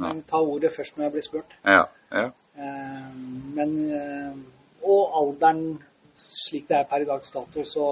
Nei. 0.00 0.14
Jeg 0.16 0.26
tar 0.30 0.52
ordet 0.54 0.72
først 0.74 0.96
når 0.96 1.08
jeg 1.08 1.16
blir 1.16 1.26
spurt. 1.26 1.56
Ja. 1.64 1.86
ja. 2.14 2.26
Eh, 2.60 3.08
men 3.56 3.78
eh, 3.94 4.34
Og 4.90 5.16
alderen 5.20 5.64
slik 6.16 6.66
det 6.68 6.78
er 6.78 6.86
per 6.88 7.04
i 7.04 7.08
dags 7.08 7.32
dato, 7.32 7.64
så 7.64 7.86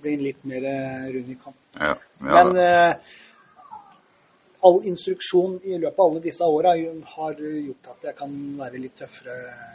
blir 0.00 0.16
den 0.16 0.26
litt 0.26 0.44
mer 0.48 0.64
eh, 0.68 1.06
rund 1.12 1.30
i 1.32 1.36
kant. 1.40 1.60
ja. 1.80 1.94
Men 2.24 2.56
all 4.64 4.78
instruksjon 4.88 5.58
i 5.64 5.78
løpet 5.78 5.98
av 5.98 6.10
alle 6.10 6.22
disse 6.24 6.44
åra 6.44 6.74
har 7.14 7.40
gjort 7.40 7.90
at 7.94 8.06
jeg 8.08 8.16
kan 8.18 8.36
være 8.58 8.80
litt 8.80 8.96
tøffere 8.98 9.34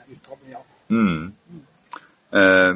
utad. 0.09 0.47
Ja. 0.49 0.61
Mm. 0.89 1.33
Eh, 2.39 2.71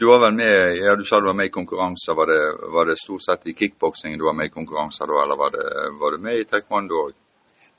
du 0.00 0.06
var 0.06 0.20
vel 0.24 0.36
med 0.36 0.78
ja, 0.80 0.96
du 0.96 1.04
sa 1.04 1.20
du 1.20 1.26
var 1.28 1.36
med 1.36 1.50
i 1.50 1.54
konkurranser. 1.54 2.14
Var 2.16 2.26
det, 2.32 2.42
var 2.72 2.86
det 2.88 2.98
stort 3.00 3.24
sett 3.24 3.46
i 3.46 3.54
kickboksing 3.54 4.18
du 4.18 4.24
var 4.24 4.36
med 4.36 4.48
i 4.48 4.54
konkurranser 4.54 5.08
da, 5.08 5.22
eller 5.24 5.36
var, 5.36 5.56
det, 5.56 5.66
var 6.00 6.16
du 6.16 6.24
med 6.24 6.40
i 6.40 6.46
taekwondo 6.48 7.02
òg? 7.06 7.18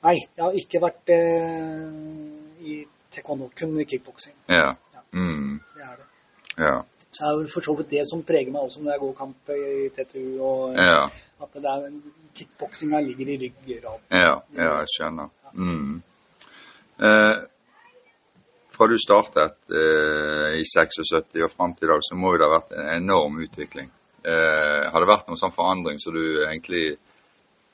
Nei, 0.02 0.16
jeg 0.18 0.42
har 0.42 0.58
ikke 0.58 0.82
vært 0.82 1.12
eh, 1.14 1.88
i 2.62 2.80
taekwondo, 3.14 3.50
kun 3.58 3.74
i 3.78 3.86
kickboksing. 3.90 4.36
Ja. 4.50 4.72
Mm. 5.12 5.60
Det 5.74 5.82
er 5.82 5.98
det. 5.98 6.08
Ja. 6.62 6.76
Så 7.12 7.26
er 7.28 7.42
det 7.42 7.52
for 7.52 7.66
så 7.66 7.74
vidt 7.76 7.90
det 7.92 8.06
som 8.08 8.22
preger 8.26 8.54
meg 8.54 8.64
også 8.64 8.80
når 8.82 8.94
jeg 8.94 9.02
går 9.02 9.14
kamp 9.18 9.52
i 9.54 9.88
TTU. 9.94 10.26
og 10.40 10.78
Ja. 10.78 11.02
At 11.42 11.58
det 11.58 11.74
er, 11.74 11.90
kickboksinga 12.34 13.00
ligger 13.00 13.28
i 13.28 13.38
ryggraden. 13.46 14.04
Ja, 14.08 14.36
ja, 14.56 14.70
jeg 14.82 14.92
skjønner. 14.96 15.32
Mm. 15.52 16.02
Eh, 17.02 17.36
fra 18.72 18.88
du 18.88 18.96
startet 18.98 19.58
eh, 19.68 20.60
i 20.60 20.64
76 20.64 21.42
og 21.44 21.50
fram 21.52 21.74
til 21.74 21.88
i 21.88 21.92
dag, 21.92 22.04
så 22.06 22.16
må 22.16 22.32
det 22.36 22.46
ha 22.46 22.54
vært 22.56 22.72
en 22.76 22.92
enorm 22.96 23.40
utvikling. 23.44 23.90
Eh, 24.22 24.82
har 24.92 25.02
det 25.02 25.10
vært 25.10 25.28
noen 25.28 25.40
sånn 25.40 25.54
forandring 25.54 25.98
som 26.00 26.14
du 26.16 26.24
egentlig 26.46 26.96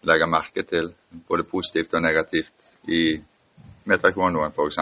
legger 0.08 0.30
merke 0.30 0.64
til, 0.66 0.92
både 1.28 1.46
positivt 1.48 1.94
og 1.94 2.04
negativt, 2.04 2.54
i 2.88 3.18
med 3.88 4.02
taekwondoen 4.02 4.52
f.eks.? 4.54 4.78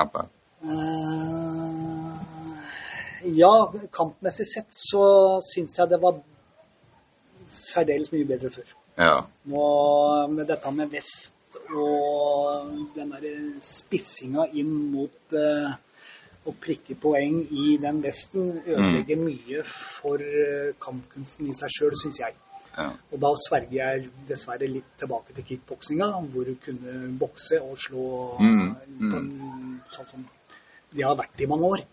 Eh, 0.67 2.17
ja, 3.37 3.53
kampmessig 3.93 4.47
sett 4.49 4.71
så 4.75 5.05
syns 5.45 5.79
jeg 5.81 5.91
det 5.91 6.01
var 6.03 6.21
særdeles 7.51 8.13
mye 8.15 8.29
bedre 8.29 8.51
før. 8.53 8.76
Ja. 8.97 9.17
Nå 9.53 9.65
med 10.33 10.47
dette 10.49 10.71
med 10.73 10.93
vest 10.93 11.35
og 11.75 12.71
den 12.95 13.11
derre 13.13 13.35
spissinga 13.65 14.47
inn 14.61 14.73
mot 14.93 15.35
eh, 15.37 15.75
å 16.47 16.55
prikke 16.63 16.95
poeng 17.01 17.41
i 17.51 17.77
den 17.83 18.01
vesten 18.05 18.61
ødelegger 18.63 19.19
mye 19.21 19.63
for 19.67 20.23
eh, 20.23 20.75
kampkunsten 20.83 21.51
i 21.51 21.57
seg 21.59 21.73
sjøl, 21.75 21.97
syns 21.99 22.21
jeg. 22.23 22.37
ja. 22.77 22.87
Og 23.11 23.21
da 23.25 23.33
sverger 23.41 23.77
jeg 23.81 24.09
dessverre 24.29 24.69
litt 24.71 24.95
tilbake 25.01 25.35
til 25.37 25.49
kickboksinga, 25.51 26.09
hvor 26.33 26.49
du 26.49 26.55
kunne 26.63 26.97
bokse 27.19 27.61
og 27.61 27.77
slå 27.81 28.07
Mm, 28.41 28.73
på 29.11 29.19
en, 29.19 29.31
sånn 29.91 30.11
som 30.13 30.27
de 30.93 31.03
har 31.05 31.17
vært 31.19 31.41
i 31.41 31.49
mange 31.51 31.73
år. 31.77 31.85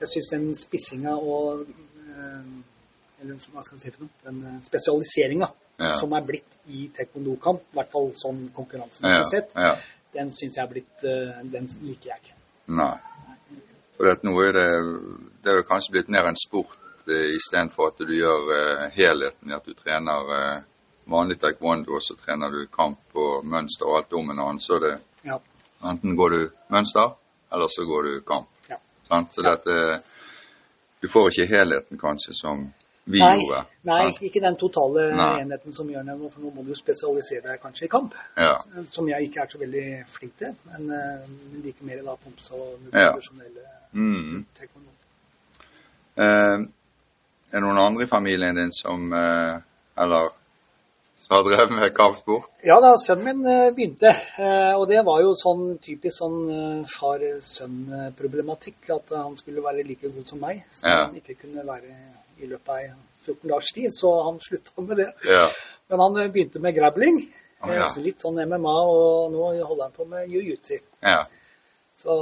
Jeg 0.00 0.08
syns 0.14 0.30
den 0.32 0.50
spissinga 0.56 1.16
og 1.18 1.66
eh, 1.66 2.52
eller 3.22 3.34
hva 3.52 3.62
skal 3.64 3.76
jeg 3.78 3.82
si 3.82 3.90
for 3.94 4.06
noe, 4.06 4.10
den 4.24 4.42
eh, 4.46 4.60
spesialiseringa 4.64 5.48
Ja. 5.80 5.94
som 5.96 6.12
er 6.12 6.20
blitt 6.28 6.58
i 6.68 6.90
taekwondo-kamp, 6.92 7.60
i 7.72 7.76
hvert 7.78 7.90
fall 7.92 8.10
sånn 8.20 8.50
konkurransemessig 8.52 9.28
sett, 9.30 9.54
ja. 9.56 9.76
den 10.12 10.28
syns 10.30 10.56
jeg 10.58 10.64
er 10.66 10.68
blitt 10.74 11.04
eh, 11.08 11.38
Den 11.52 11.66
liker 11.82 12.10
jeg 12.10 12.18
ikke. 12.20 12.34
Nei. 12.76 12.96
For 13.96 14.10
at 14.12 14.22
nå 14.24 14.34
er 14.44 14.52
det 14.52 14.66
Det 15.42 15.50
er 15.52 15.56
jo 15.62 15.64
kanskje 15.68 15.92
blitt 15.94 16.08
mer 16.12 16.28
en 16.28 16.36
sport 16.36 16.76
eh, 17.08 17.32
istedenfor 17.36 17.88
at 17.94 17.98
du 18.04 18.12
gjør 18.12 18.52
eh, 18.58 18.90
helheten 18.96 19.50
i 19.50 19.56
at 19.56 19.64
du 19.64 19.72
trener 19.74 20.34
eh, 20.36 20.62
vanlig 21.10 21.38
taekwondo, 21.40 21.96
og 21.96 22.02
så 22.04 22.14
trener 22.20 22.50
du 22.52 22.66
kamp 22.70 23.16
og 23.16 23.44
mønster 23.48 23.88
og 23.88 23.96
alt 24.02 24.12
om 24.20 24.30
en 24.30 24.38
annen. 24.38 24.60
Så 24.60 24.78
det 24.78 24.98
Ja. 25.24 25.38
enten 25.84 26.14
går 26.16 26.30
du 26.30 26.50
mønster, 26.68 27.16
eller 27.52 27.68
så 27.68 27.84
går 27.88 28.02
du 28.04 28.20
kamp. 28.20 28.48
ja. 28.68 28.76
Sant? 29.08 29.32
Så 29.34 29.42
dette 29.42 30.02
Du 31.02 31.08
får 31.08 31.30
ikke 31.32 31.56
helheten 31.56 31.96
kanskje 31.98 32.34
som 32.36 32.66
vi 33.04 33.18
Nei, 33.18 33.38
gjorde. 33.40 33.62
nei, 33.88 34.00
sant? 34.10 34.22
ikke 34.22 34.40
den 34.44 34.56
totale 34.60 35.06
Nei. 35.16 35.40
enheten 35.40 35.72
som 35.72 35.88
gjør 35.90 36.04
det 36.06 36.16
for 36.32 36.40
nå 36.44 36.50
må 36.54 36.62
du 36.66 36.74
spesialisere 36.78 37.42
deg 37.48 37.60
kanskje 37.62 37.84
i 37.86 37.88
kamp. 37.88 38.14
Ja. 38.36 38.56
Som 38.86 39.08
jeg 39.08 39.28
ikke 39.30 39.40
er 39.42 39.48
så 39.50 39.58
veldig 39.58 39.86
flink 40.08 40.36
til, 40.38 40.52
men 40.70 40.90
uh, 40.92 41.30
like 41.64 41.82
mer 41.82 42.02
da 42.04 42.14
pumps 42.16 42.50
og 42.52 42.76
tradisjonelle 42.92 43.64
Ja. 43.64 43.76
Mm. 43.92 44.44
Eh, 46.20 46.58
er 47.50 47.56
det 47.56 47.62
noen 47.64 47.78
andre 47.82 48.04
i 48.04 48.10
familien 48.10 48.54
din 48.54 48.72
som 48.76 49.12
eh, 49.12 49.56
Eller 49.98 50.28
som 51.16 51.36
har 51.36 51.42
drevet 51.46 51.72
med 51.74 51.94
kampsport? 51.94 52.46
Ja 52.66 52.76
da, 52.82 52.92
sønnen 52.98 53.24
min 53.24 53.46
eh, 53.50 53.72
begynte, 53.74 54.10
eh, 54.38 54.74
og 54.78 54.86
det 54.90 55.02
var 55.06 55.22
jo 55.22 55.32
sånn 55.38 55.76
typisk 55.82 56.16
sånn 56.20 56.38
eh, 56.50 56.86
far-sønn-problematikk, 56.94 58.90
at 58.94 59.12
han 59.14 59.36
skulle 59.38 59.62
være 59.64 59.84
like 59.86 60.10
god 60.10 60.26
som 60.26 60.40
meg, 60.42 60.64
så 60.70 60.86
Ja. 60.88 61.04
han 61.06 61.16
ikke 61.20 61.34
kunne 61.42 61.66
være 61.66 61.94
i 62.40 62.48
løpet 62.50 62.70
av 62.74 62.96
14 63.26 63.48
dagers 63.50 63.72
tid, 63.76 63.90
så 63.94 64.14
han 64.26 64.40
slutta 64.40 64.82
med 64.86 64.96
det. 65.02 65.10
Ja. 65.28 65.44
Men 65.92 66.00
han 66.04 66.16
eh, 66.22 66.30
begynte 66.32 66.62
med 66.62 66.74
grabling, 66.74 67.20
Å, 67.60 67.68
eh, 67.68 67.76
ja. 67.76 67.88
så 67.92 68.00
litt 68.00 68.22
sånn 68.22 68.40
MMA, 68.40 68.76
og 68.88 69.34
nå 69.34 69.50
holder 69.60 69.84
han 69.88 69.96
på 69.96 70.06
med 70.08 70.28
jiu-jitsu. 70.32 70.78
ja. 71.04 71.22
Så, 72.00 72.14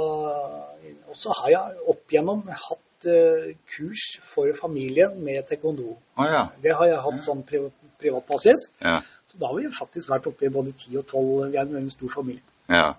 så 1.15 1.31
har 1.39 1.51
jeg 1.53 1.83
opp 1.87 2.11
igjennom 2.11 2.41
hatt 2.51 3.07
uh, 3.07 3.45
kurs 3.71 4.01
for 4.27 4.51
familien 4.59 5.13
med 5.23 5.45
taekwondo. 5.47 5.93
Oh, 6.19 6.25
ja. 6.27 6.41
Det 6.59 6.73
har 6.75 6.89
jeg 6.89 6.97
hatt 7.05 7.21
sånn 7.23 7.45
pri 7.47 7.61
privat 7.99 8.25
basis. 8.27 8.65
Ja. 8.83 8.97
Så 9.23 9.39
da 9.39 9.47
har 9.47 9.55
vi 9.55 9.71
faktisk 9.71 10.11
vært 10.11 10.27
oppe 10.27 10.49
i 10.49 10.51
både 10.51 10.73
10 10.73 10.99
og 10.99 11.05
12. 11.07 11.53
Vi 11.53 11.61
er 11.61 11.71
en 11.79 11.89
stor 11.93 12.11
familie. 12.11 12.43
Ja. 12.67 12.89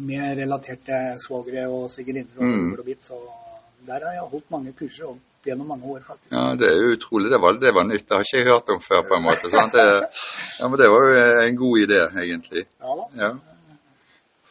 Med 0.00 0.38
relaterte 0.40 1.02
svogere 1.20 1.66
og 1.68 1.90
svigerinner 1.92 2.38
og 2.38 2.48
Mm. 2.48 2.64
mm. 2.70 2.96
og 3.12 3.86
der 3.86 4.04
har 4.06 4.12
jeg 4.16 4.30
holdt 4.32 4.50
mange 4.50 4.72
kurser 4.72 5.12
opp 5.42 5.48
gjennom 5.50 5.68
mange 5.68 5.86
år, 5.86 6.00
faktisk. 6.06 6.32
ja, 6.32 6.54
det 6.54 6.68
er 6.70 6.78
jo 6.78 6.94
utrolig. 6.96 7.30
Det 7.30 7.38
var, 7.42 7.58
det 7.58 7.72
var 7.74 7.84
nytt. 7.84 8.08
Det 8.08 8.14
har 8.14 8.26
ikke 8.26 8.38
jeg 8.38 8.48
hørt 8.48 8.68
om 8.70 8.80
før, 8.80 9.02
på 9.08 9.14
en 9.16 9.24
måte. 9.26 9.50
Sant? 9.50 9.74
Det, 9.74 9.86
ja, 10.60 10.68
men 10.68 10.78
det 10.78 10.90
var 10.92 11.06
jo 11.06 11.22
en 11.42 11.56
god 11.56 11.78
idé, 11.82 12.00
egentlig. 12.22 12.64
Ja 12.80 12.96
da. 13.00 13.06
Ja. 13.18 13.30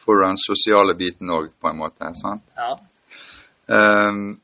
For 0.02 0.20
den 0.20 0.36
sosiale 0.36 0.94
biten 0.98 1.30
òg, 1.30 1.52
på 1.60 1.70
en 1.70 1.78
måte. 1.78 2.10
sant? 2.20 2.44
Ja. 2.58 2.72
Um, 3.72 4.40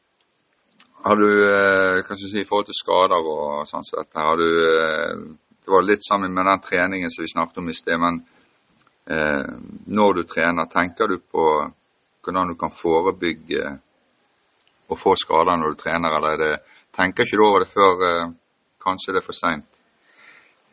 har 1.04 1.16
du, 1.20 1.28
kan 1.28 2.16
hva 2.16 2.16
skal 2.16 2.24
du 2.24 2.32
si, 2.32 2.40
i 2.40 2.48
forhold 2.48 2.70
til 2.70 2.78
skader 2.78 3.28
og 3.34 3.68
sånn 3.68 3.86
sett, 3.86 4.08
har 4.16 4.40
du 4.40 4.48
eh, 4.48 5.20
Det 5.68 5.74
var 5.74 5.84
litt 5.84 6.04
sammen 6.06 6.32
med 6.32 6.46
den 6.48 6.62
treningen 6.64 7.10
som 7.12 7.26
vi 7.26 7.28
snakket 7.28 7.60
om 7.60 7.68
i 7.68 7.74
sted, 7.76 8.00
men 8.00 8.22
eh, 9.04 9.50
når 9.92 10.14
du 10.16 10.22
trener, 10.30 10.64
tenker 10.72 11.12
du 11.12 11.18
på 11.20 11.44
hvordan 12.24 12.48
du 12.48 12.54
kan 12.56 12.72
forebygge 12.72 13.74
å 14.88 14.96
få 14.98 15.14
skader 15.20 15.58
når 15.60 15.74
du 15.74 15.80
trener, 15.82 16.16
eller 16.18 16.36
er 16.36 16.44
det, 16.44 16.52
tenker 16.96 17.26
ikke 17.26 17.38
du 17.40 17.44
over 17.46 17.64
det 17.64 17.70
før 17.72 18.06
eh, 18.08 18.30
kanskje 18.84 19.14
det 19.16 19.22
er 19.22 19.26
for 19.26 19.36
seint? 19.36 19.66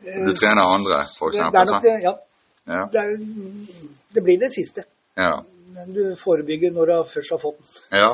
Du 0.06 0.32
trener 0.36 0.62
andre, 0.62 1.02
det, 1.82 1.98
ja. 2.04 2.14
Ja. 2.66 2.82
Det, 2.92 3.00
er, 3.00 3.12
det 4.14 4.22
blir 4.26 4.38
det 4.40 4.50
siste. 4.54 4.84
Ja. 5.16 5.36
Du 5.86 6.16
forebygger 6.18 6.72
når 6.72 6.90
du 6.90 6.94
først 7.12 7.32
har 7.34 7.40
fått 7.40 7.58
den. 7.60 8.00
Ja, 8.00 8.10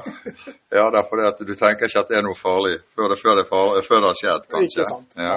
ja 0.77 0.85
det 0.93 1.01
er 1.01 1.09
fordi 1.09 1.27
at 1.29 1.41
du 1.41 1.53
tenker 1.55 1.89
ikke 1.89 2.03
at 2.03 2.11
det 2.11 2.19
er 2.19 2.25
noe 2.27 2.39
farlig 2.39 2.79
før 2.97 3.13
det, 3.13 3.19
før 3.23 3.39
det, 3.39 3.45
farlig, 3.51 3.85
før 3.87 4.03
det 4.03 4.11
har 4.11 4.19
skjedd, 4.21 4.49
kanskje. 4.55 4.81
Ikke 4.83 4.89
sant. 4.91 5.17
Ja. 5.17 5.37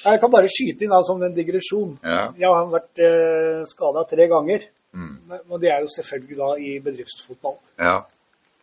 Jeg 0.00 0.20
kan 0.22 0.32
bare 0.32 0.48
skyte 0.50 0.86
inn 0.86 0.94
da, 0.94 1.00
som 1.06 1.22
en 1.22 1.34
digresjon. 1.36 1.90
Ja. 2.06 2.22
Jeg 2.38 2.48
har 2.54 2.70
vært 2.72 3.02
eh, 3.04 3.58
skada 3.68 4.06
tre 4.08 4.28
ganger. 4.30 4.64
Mm. 4.96 5.12
Men- 5.30 5.44
Og 5.48 5.60
det 5.60 5.70
er 5.70 5.84
jo 5.84 5.90
selvfølgelig 5.96 6.38
da 6.38 6.48
i 6.58 6.78
bedriftsfotball. 6.86 7.58
ja. 7.78 7.98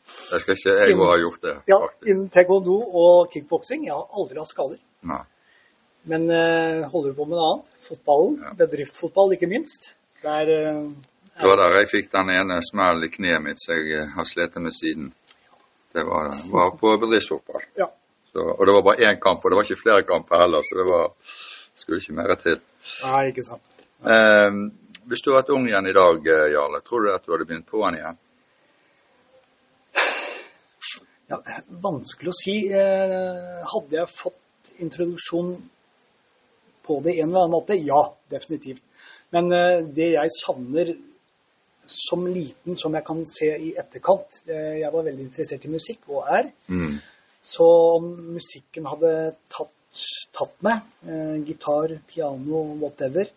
Det 0.07 0.39
skal 0.41 0.55
ikke 0.55 0.75
jeg 0.75 0.95
òg 0.95 1.09
ha 1.09 1.17
gjort 1.19 1.41
det, 1.43 1.55
Ja, 1.67 1.79
faktisk. 1.83 2.07
Innen 2.11 2.29
taekwondo 2.31 2.77
og 3.01 3.33
kickboksing. 3.33 3.85
Jeg 3.87 3.95
har 3.95 4.07
aldri 4.21 4.39
hatt 4.39 4.51
skader. 4.51 4.79
Nei. 5.07 5.23
Men 6.07 6.25
uh, 6.31 6.87
holder 6.91 7.11
du 7.11 7.17
på 7.17 7.27
med 7.27 7.35
noe 7.35 7.51
annet? 7.51 7.71
Fotballen. 7.87 8.39
Ja. 8.43 8.53
Bedriftsfotball, 8.61 9.35
ikke 9.35 9.49
minst. 9.51 9.91
Der 10.23 10.51
uh, 10.51 10.87
Det 11.37 11.51
var 11.51 11.61
der 11.61 11.79
jeg 11.81 11.91
fikk 11.91 12.11
den 12.15 12.31
ene 12.33 12.59
smellen 12.65 13.07
i 13.07 13.11
kneet 13.13 13.43
mitt 13.43 13.61
som 13.61 13.75
jeg 13.75 13.99
eh, 13.99 14.13
har 14.15 14.25
slitt 14.25 14.55
med 14.63 14.75
siden. 14.75 15.11
Det 15.93 16.03
var, 16.07 16.31
var 16.51 16.71
på 16.79 16.95
bedriftsfotball. 17.03 17.67
Ja. 17.77 17.89
Så, 18.31 18.43
og 18.43 18.63
det 18.67 18.73
var 18.73 18.85
bare 18.87 19.11
én 19.11 19.19
kamp, 19.21 19.43
og 19.43 19.51
det 19.51 19.59
var 19.59 19.67
ikke 19.67 19.83
flere 19.83 20.07
kamper 20.07 20.43
heller, 20.43 20.63
så 20.65 20.79
det 20.79 20.85
var, 20.87 21.11
skulle 21.75 22.01
ikke 22.01 22.17
mer 22.17 22.35
til. 22.41 22.59
Nei, 23.03 23.21
ikke 23.31 23.45
sant. 23.45 23.75
Eh, 24.01 24.59
hvis 25.07 25.23
du 25.23 25.31
hadde 25.31 25.43
vært 25.43 25.53
ung 25.55 25.67
igjen 25.69 25.91
i 25.91 25.95
dag, 25.95 26.31
Jarle, 26.55 26.81
tror 26.85 27.05
du 27.05 27.13
at 27.13 27.25
du 27.25 27.35
hadde 27.35 27.47
begynt 27.49 27.69
på 27.69 27.83
den 27.85 27.99
igjen? 27.99 28.19
Ja, 31.27 31.41
vanskelig 31.67 32.31
å 32.31 32.37
si. 32.37 32.57
Eh, 32.71 33.63
Hadde 33.67 33.99
jeg 33.99 34.13
fått 34.13 34.73
introduksjon 34.83 35.53
på 36.87 36.99
det 37.03 37.17
en 37.17 37.29
eller 37.29 37.45
annen 37.45 37.55
måte? 37.57 37.77
Ja, 37.79 38.03
definitivt. 38.31 38.83
Men 39.35 39.51
eh, 39.55 39.83
det 39.83 40.11
jeg 40.13 40.35
savner 40.37 40.93
som 41.87 42.25
liten, 42.27 42.75
som 42.75 42.95
jeg 42.97 43.05
kan 43.07 43.21
se 43.31 43.47
i 43.63 43.69
etterkant 43.79 44.41
Jeg 44.51 44.89
var 44.91 45.05
veldig 45.05 45.23
interessert 45.23 45.63
i 45.63 45.71
musikk, 45.71 46.01
og 46.11 46.27
er. 46.35 46.49
Mm. 46.67 46.97
Så 47.39 47.67
musikken 48.03 48.89
hadde 48.91 49.11
tatt, 49.47 50.01
tatt 50.35 50.57
meg, 50.67 50.83
eh, 51.07 51.37
gitar, 51.47 51.95
piano, 52.09 52.65
whatever 52.81 53.31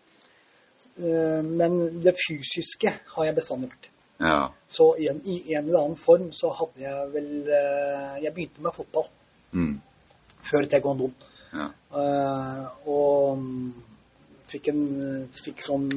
Men 0.97 2.01
det 2.01 2.15
fysiske 2.17 2.91
har 3.13 3.25
jeg 3.27 3.35
bestandig 3.37 3.69
vært. 3.69 3.90
Ja. 4.21 4.51
Så 4.69 4.91
i 5.01 5.07
en, 5.09 5.21
i 5.25 5.53
en 5.55 5.67
eller 5.67 5.79
annen 5.83 5.97
form 5.97 6.29
så 6.37 6.51
hadde 6.53 6.83
jeg 6.83 7.07
vel 7.13 7.29
eh, 7.49 8.19
Jeg 8.23 8.33
begynte 8.35 8.61
med 8.61 8.75
fotball 8.77 9.09
Mm. 9.53 9.81
før 10.47 10.65
taekwondo. 10.71 11.09
Ja. 11.51 11.65
Uh, 11.91 12.67
og 12.87 13.37
mm, 13.41 13.73
fikk 14.47 14.69
en 14.71 14.83
fikk 15.35 15.59
sånn 15.65 15.89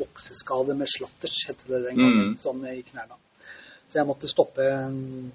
vokseskade 0.00 0.74
med 0.74 0.90
slatters, 0.90 1.44
het 1.46 1.62
det 1.68 1.82
den 1.84 2.00
gangen, 2.00 2.32
Mm. 2.32 2.34
sånn 2.42 2.64
i 2.66 2.82
knærne. 2.82 3.14
Så 3.88 4.00
jeg 4.00 4.06
måtte 4.08 4.28
stoppe 4.30 4.66
en, 4.66 5.30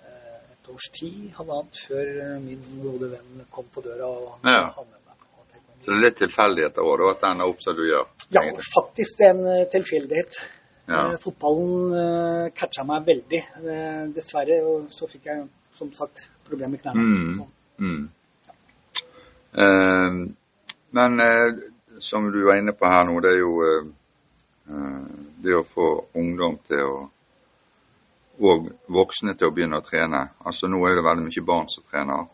eh, 0.00 0.40
et 0.54 0.68
års 0.72 0.88
tid, 0.94 1.32
halvannet, 1.36 1.76
før 1.88 2.40
min 2.40 2.62
gode 2.82 3.10
venn 3.10 3.44
kom 3.50 3.64
på 3.74 3.82
døra 3.84 4.06
og 4.08 4.38
Ja. 4.44 4.70
han 4.76 4.86
med 4.86 5.00
meg 5.04 5.16
på. 5.20 5.26
Så 5.82 5.90
det 5.92 5.96
er 5.96 6.04
litt 6.06 6.18
tilfeldigheter 6.18 6.80
òg, 6.82 7.10
at 7.10 7.20
det 7.20 7.28
er 7.40 7.48
opp 7.48 7.60
som 7.62 7.76
du 7.76 7.82
gjør? 7.82 8.06
Ja, 8.30 8.40
faktisk 8.74 9.18
det 9.18 9.26
er 9.26 9.34
en 9.34 9.66
tilfeldighet. 9.68 10.32
Ja. 10.86 11.12
Eh, 11.12 11.18
Fotballen 11.22 11.92
uh, 11.92 12.48
catcha 12.54 12.84
meg 12.86 13.06
veldig. 13.06 13.42
Eh, 13.62 14.02
dessverre 14.14 14.60
og 14.66 14.90
så 14.94 15.08
fikk 15.10 15.26
jeg 15.30 15.46
som 15.76 15.90
sagt 15.94 16.28
problemer 16.46 16.76
med 16.76 16.82
knærne. 16.84 17.02
Mm. 17.02 17.46
Mm. 17.78 18.04
Eh, 19.64 20.20
men 20.96 21.20
eh, 21.20 21.58
som 21.98 22.30
du 22.32 22.44
var 22.46 22.60
inne 22.60 22.72
på 22.72 22.86
her 22.86 23.04
nå, 23.04 23.18
det 23.20 23.34
er 23.34 23.42
jo 23.42 23.52
eh, 23.66 23.90
eh, 24.70 25.04
det 25.42 25.58
å 25.58 25.66
få 25.66 25.90
ungdom 26.14 26.58
til 26.68 26.86
å 26.86 26.96
og 28.36 28.66
voksne 28.92 29.32
til 29.32 29.48
å 29.48 29.52
begynne 29.54 29.78
å 29.80 29.84
trene. 29.84 30.18
Altså 30.44 30.68
Nå 30.68 30.82
er 30.84 30.98
det 30.98 31.04
veldig 31.06 31.22
mye 31.24 31.44
barn 31.46 31.70
som 31.72 31.86
trener. 31.88 32.26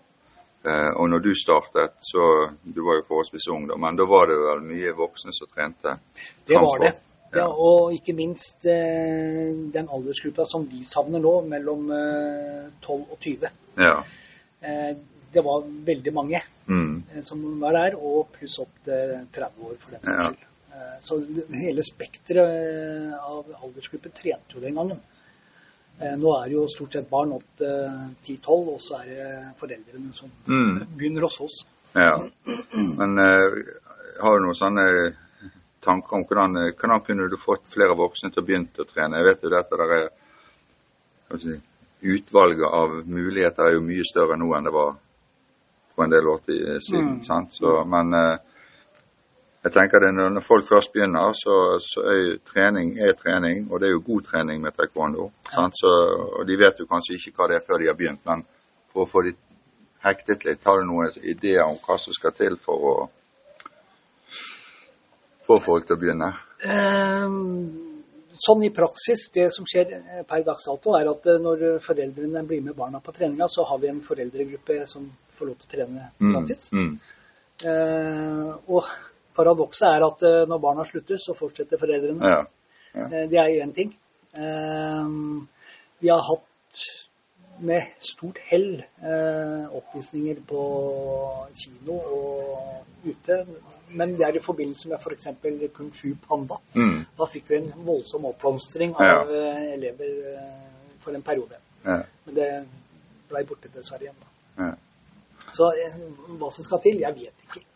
Eh, 0.67 0.91
og 0.99 1.09
når 1.11 1.23
du 1.23 1.31
startet, 1.35 1.95
så 2.03 2.51
Du 2.63 2.83
var 2.83 2.99
jo 2.99 3.05
forholdsvis 3.09 3.49
ung, 3.55 3.67
da, 3.67 3.77
men 3.77 3.97
da 3.97 4.07
var 4.07 4.27
det 4.27 4.39
vel 4.39 4.63
mye 4.67 4.93
voksne 4.99 5.33
som 5.33 5.47
trente? 5.55 5.99
det 6.47 6.59
var 6.59 6.79
det. 6.83 6.93
Ja, 7.35 7.47
og 7.49 7.95
ikke 7.97 8.13
minst 8.15 8.67
eh, 8.69 9.53
den 9.73 9.89
aldersgruppa 9.89 10.45
som 10.49 10.67
vi 10.69 10.83
savner 10.85 11.23
nå, 11.23 11.33
mellom 11.49 11.87
eh, 11.97 12.67
12 12.85 12.99
og 13.15 13.19
20. 13.21 13.49
Ja. 13.81 13.95
Eh, 14.61 14.93
det 15.33 15.45
var 15.47 15.65
veldig 15.87 16.13
mange 16.13 16.43
Mm. 16.69 17.03
eh, 17.15 17.21
som 17.27 17.41
var 17.61 17.73
der, 17.75 17.97
og 17.99 18.29
pluss 18.37 18.59
opp 18.63 18.71
til 18.85 19.27
30 19.35 19.65
år 19.67 19.79
for 19.81 19.91
den 19.97 20.05
saks 20.05 20.19
Ja. 20.19 20.29
skyld. 20.29 20.45
Eh, 20.73 20.99
så 21.01 21.17
hele 21.63 21.83
spekteret 21.83 22.53
eh, 22.69 23.17
av 23.19 23.45
aldersgrupper 23.65 24.13
trente 24.15 24.55
jo 24.55 24.61
den 24.61 24.75
gangen. 24.79 25.01
Eh, 26.01 26.15
nå 26.17 26.31
er 26.37 26.47
det 26.49 26.55
jo 26.55 26.67
stort 26.69 26.93
sett 26.93 27.11
barn 27.11 27.33
opp 27.33 27.45
til 27.59 28.39
10-12, 28.39 28.69
og 28.75 28.81
så 28.81 29.01
er 29.01 29.09
det 29.11 29.55
foreldrene 29.59 30.13
som 30.15 30.31
Mm. 30.47 30.87
begynner 30.97 31.23
hos 31.23 31.41
oss. 31.41 31.65
Ja. 31.95 32.15
Men 32.97 33.19
uh, 33.19 33.51
har 34.23 34.39
du 34.39 34.45
noen 34.47 34.57
sånne 34.57 34.87
tanker 35.85 36.17
om 36.17 36.25
hvordan, 36.25 36.57
eh, 36.57 36.75
hvordan 36.79 37.05
kunne 37.07 37.29
du 37.29 37.37
fått 37.41 37.67
flere 37.69 37.97
voksne 37.99 38.31
til 38.31 38.43
å 38.43 38.47
begynne 38.47 38.85
å 38.85 38.89
trene? 38.89 39.19
Jeg 39.19 39.29
vet 39.29 39.43
jo 39.43 39.53
dette 39.57 39.81
der 39.81 39.95
er 39.99 40.09
si, 41.39 41.61
Utvalget 42.03 42.67
av 42.67 42.95
muligheter 43.07 43.69
er 43.69 43.77
jo 43.77 43.83
mye 43.87 44.03
større 44.03 44.35
nå 44.35 44.49
enn 44.57 44.65
det 44.67 44.73
var 44.75 44.97
for 45.95 46.05
en 46.05 46.11
del 46.11 46.27
år 46.27 46.41
siden. 46.83 47.13
Mm. 47.13 47.21
sant? 47.23 47.55
Så, 47.55 47.85
men 47.87 48.15
eh, 48.19 48.39
jeg 49.63 49.73
tenker 49.77 50.03
det 50.03 50.11
når 50.17 50.43
folk 50.43 50.67
først 50.67 50.91
begynner, 50.93 51.31
så, 51.39 51.79
så 51.79 52.03
er 52.11 52.19
jo 52.19 52.35
trening 52.51 52.97
er 52.99 53.15
trening, 53.15 53.69
og 53.71 53.79
det 53.81 53.89
er 53.89 53.95
jo 53.95 54.03
god 54.09 54.27
trening 54.33 54.63
med 54.65 54.75
taekwondo. 54.75 55.31
sant? 55.47 55.79
Så, 55.79 55.93
og 56.41 56.47
de 56.49 56.59
vet 56.59 56.83
jo 56.83 56.89
kanskje 56.91 57.21
ikke 57.21 57.37
hva 57.37 57.49
det 57.53 57.61
er 57.61 57.67
før 57.69 57.79
de 57.79 57.91
har 57.93 57.99
begynt, 57.99 58.25
men 58.27 58.43
for 58.91 59.05
å 59.05 59.11
få 59.13 59.23
de 59.29 59.37
hektet 60.03 60.45
litt, 60.45 60.65
har 60.67 60.81
du 60.81 60.89
noen 60.91 61.15
ideer 61.23 61.63
om 61.63 61.79
hva 61.79 61.99
som 62.03 62.15
skal 62.17 62.35
til 62.35 62.59
for 62.59 62.89
å 62.91 62.97
få 65.47 65.59
folk 65.63 65.89
til 65.89 65.97
å 65.97 66.03
begynne? 66.03 66.35
Ehm, 66.67 67.89
Sånn 68.33 68.63
i 68.65 68.71
praksis, 68.73 69.27
det 69.35 69.51
som 69.53 69.67
skjer 69.69 69.91
eh, 69.93 70.21
per 70.25 70.41
dags 70.47 70.65
dato, 70.65 70.95
er 70.97 71.11
at 71.11 71.27
eh, 71.29 71.41
når 71.43 71.65
foreldrene 71.85 72.41
blir 72.49 72.63
med 72.65 72.73
barna 72.79 73.03
på 73.05 73.13
treninga, 73.13 73.45
så 73.45 73.67
har 73.69 73.81
vi 73.83 73.91
en 73.91 74.01
foreldregruppe 74.01 74.79
som 74.89 75.05
får 75.37 75.51
lov 75.51 75.59
til 75.61 75.69
å 75.69 75.73
trene 75.75 76.07
gratis. 76.17 76.71
Mm. 76.73 76.95
mm. 77.61 78.47
og 78.73 78.89
paradokset 79.37 79.89
er 79.89 80.07
at 80.07 80.25
eh, 80.29 80.39
når 80.49 80.63
barna 80.65 80.87
slutter, 80.89 81.21
så 81.21 81.37
fortsetter 81.37 81.81
foreldrene. 81.81 82.33
Ja. 82.33 82.41
ja. 82.97 83.27
det 83.29 83.41
er 83.43 83.53
én 83.67 83.77
ting. 83.77 83.93
Eh, 84.33 85.13
vi 86.01 86.09
har 86.09 86.25
hatt 86.31 86.83
med 87.63 87.95
stort 88.03 88.39
hell 88.51 88.83
eh, 88.83 89.65
oppvisninger 89.79 90.43
på 90.49 90.63
kino 91.55 91.99
og 91.99 93.07
ute. 93.07 93.39
Men 93.99 94.15
det 94.19 94.27
er 94.27 94.39
i 94.39 94.45
forbindelse 94.45 94.89
med 94.89 94.99
f.eks. 94.99 95.29
Kung 95.75 95.91
Fu 95.95 96.15
Panda. 96.29 96.59
Mm. 96.75 97.03
Da 97.19 97.29
fikk 97.31 97.51
vi 97.51 97.59
en 97.61 97.73
voldsom 97.87 98.29
oppblomstring 98.31 98.95
av 98.97 99.33
ja. 99.33 99.51
elever 99.75 100.15
eh, 100.33 100.95
for 101.03 101.15
en 101.15 101.23
periode. 101.23 101.61
Ja. 101.85 102.01
Men 102.27 102.39
det 102.39 102.49
blei 103.29 103.45
borte 103.49 103.71
dessverre 103.75 104.09
igjen. 104.09 104.23
da. 104.23 104.65
Ja. 104.65 104.73
Så 105.53 105.69
eh, 105.75 106.01
hva 106.39 106.51
som 106.51 106.65
skal 106.67 106.83
til, 106.85 107.03
jeg 107.03 107.19
vet 107.19 107.47
ikke. 107.49 107.67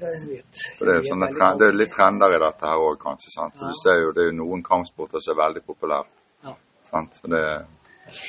Jeg 0.00 0.22
vet. 0.26 0.62
For 0.78 0.86
det 0.86 0.92
er, 0.92 0.96
jo 0.98 1.02
vet 1.02 1.12
sånne 1.12 1.28
trend, 1.34 1.60
det 1.60 1.68
er 1.70 1.76
litt 1.76 1.92
trender 1.94 2.34
i 2.34 2.40
dette 2.42 2.70
her 2.70 2.86
òg, 2.86 2.96
kanskje. 3.02 3.32
sant? 3.34 3.58
For. 3.58 3.70
Du 3.70 3.78
ser 3.78 4.00
jo 4.02 4.14
det 4.16 4.24
er 4.24 4.32
jo 4.32 4.38
noen 4.40 4.64
kampsporter 4.66 5.22
som 5.22 5.36
er 5.36 5.42
veldig 5.44 5.62
populære. 5.66 6.08
Ja. 6.46 6.54
sant? 6.90 7.18
Så 7.18 7.30
det, 7.30 7.42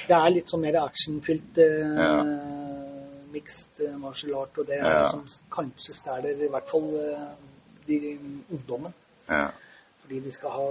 Det 0.08 0.15
er 0.15 0.30
litt 0.34 0.50
sånn 0.52 0.62
mer 0.62 0.78
actionfylt 0.84 1.58
eh, 1.58 1.98
Ja. 1.98 2.24
mixed 3.32 3.80
eh, 3.86 3.94
martial 3.98 4.36
art, 4.41 4.58
og 4.58 4.67
det 4.67 4.80
er 4.80 4.86
Ja. 4.91 5.10
som 5.10 5.26
kanskje 5.52 5.94
stjeler 5.96 6.41
i 6.46 6.50
hvert 6.52 6.70
fall 6.70 6.89
eh, 7.00 7.28
de 7.88 8.17
ungdommen. 8.52 8.94
ja. 9.30 9.48
Fordi 10.02 10.20
de 10.20 10.32
skal 10.32 10.50
ha 10.50 10.67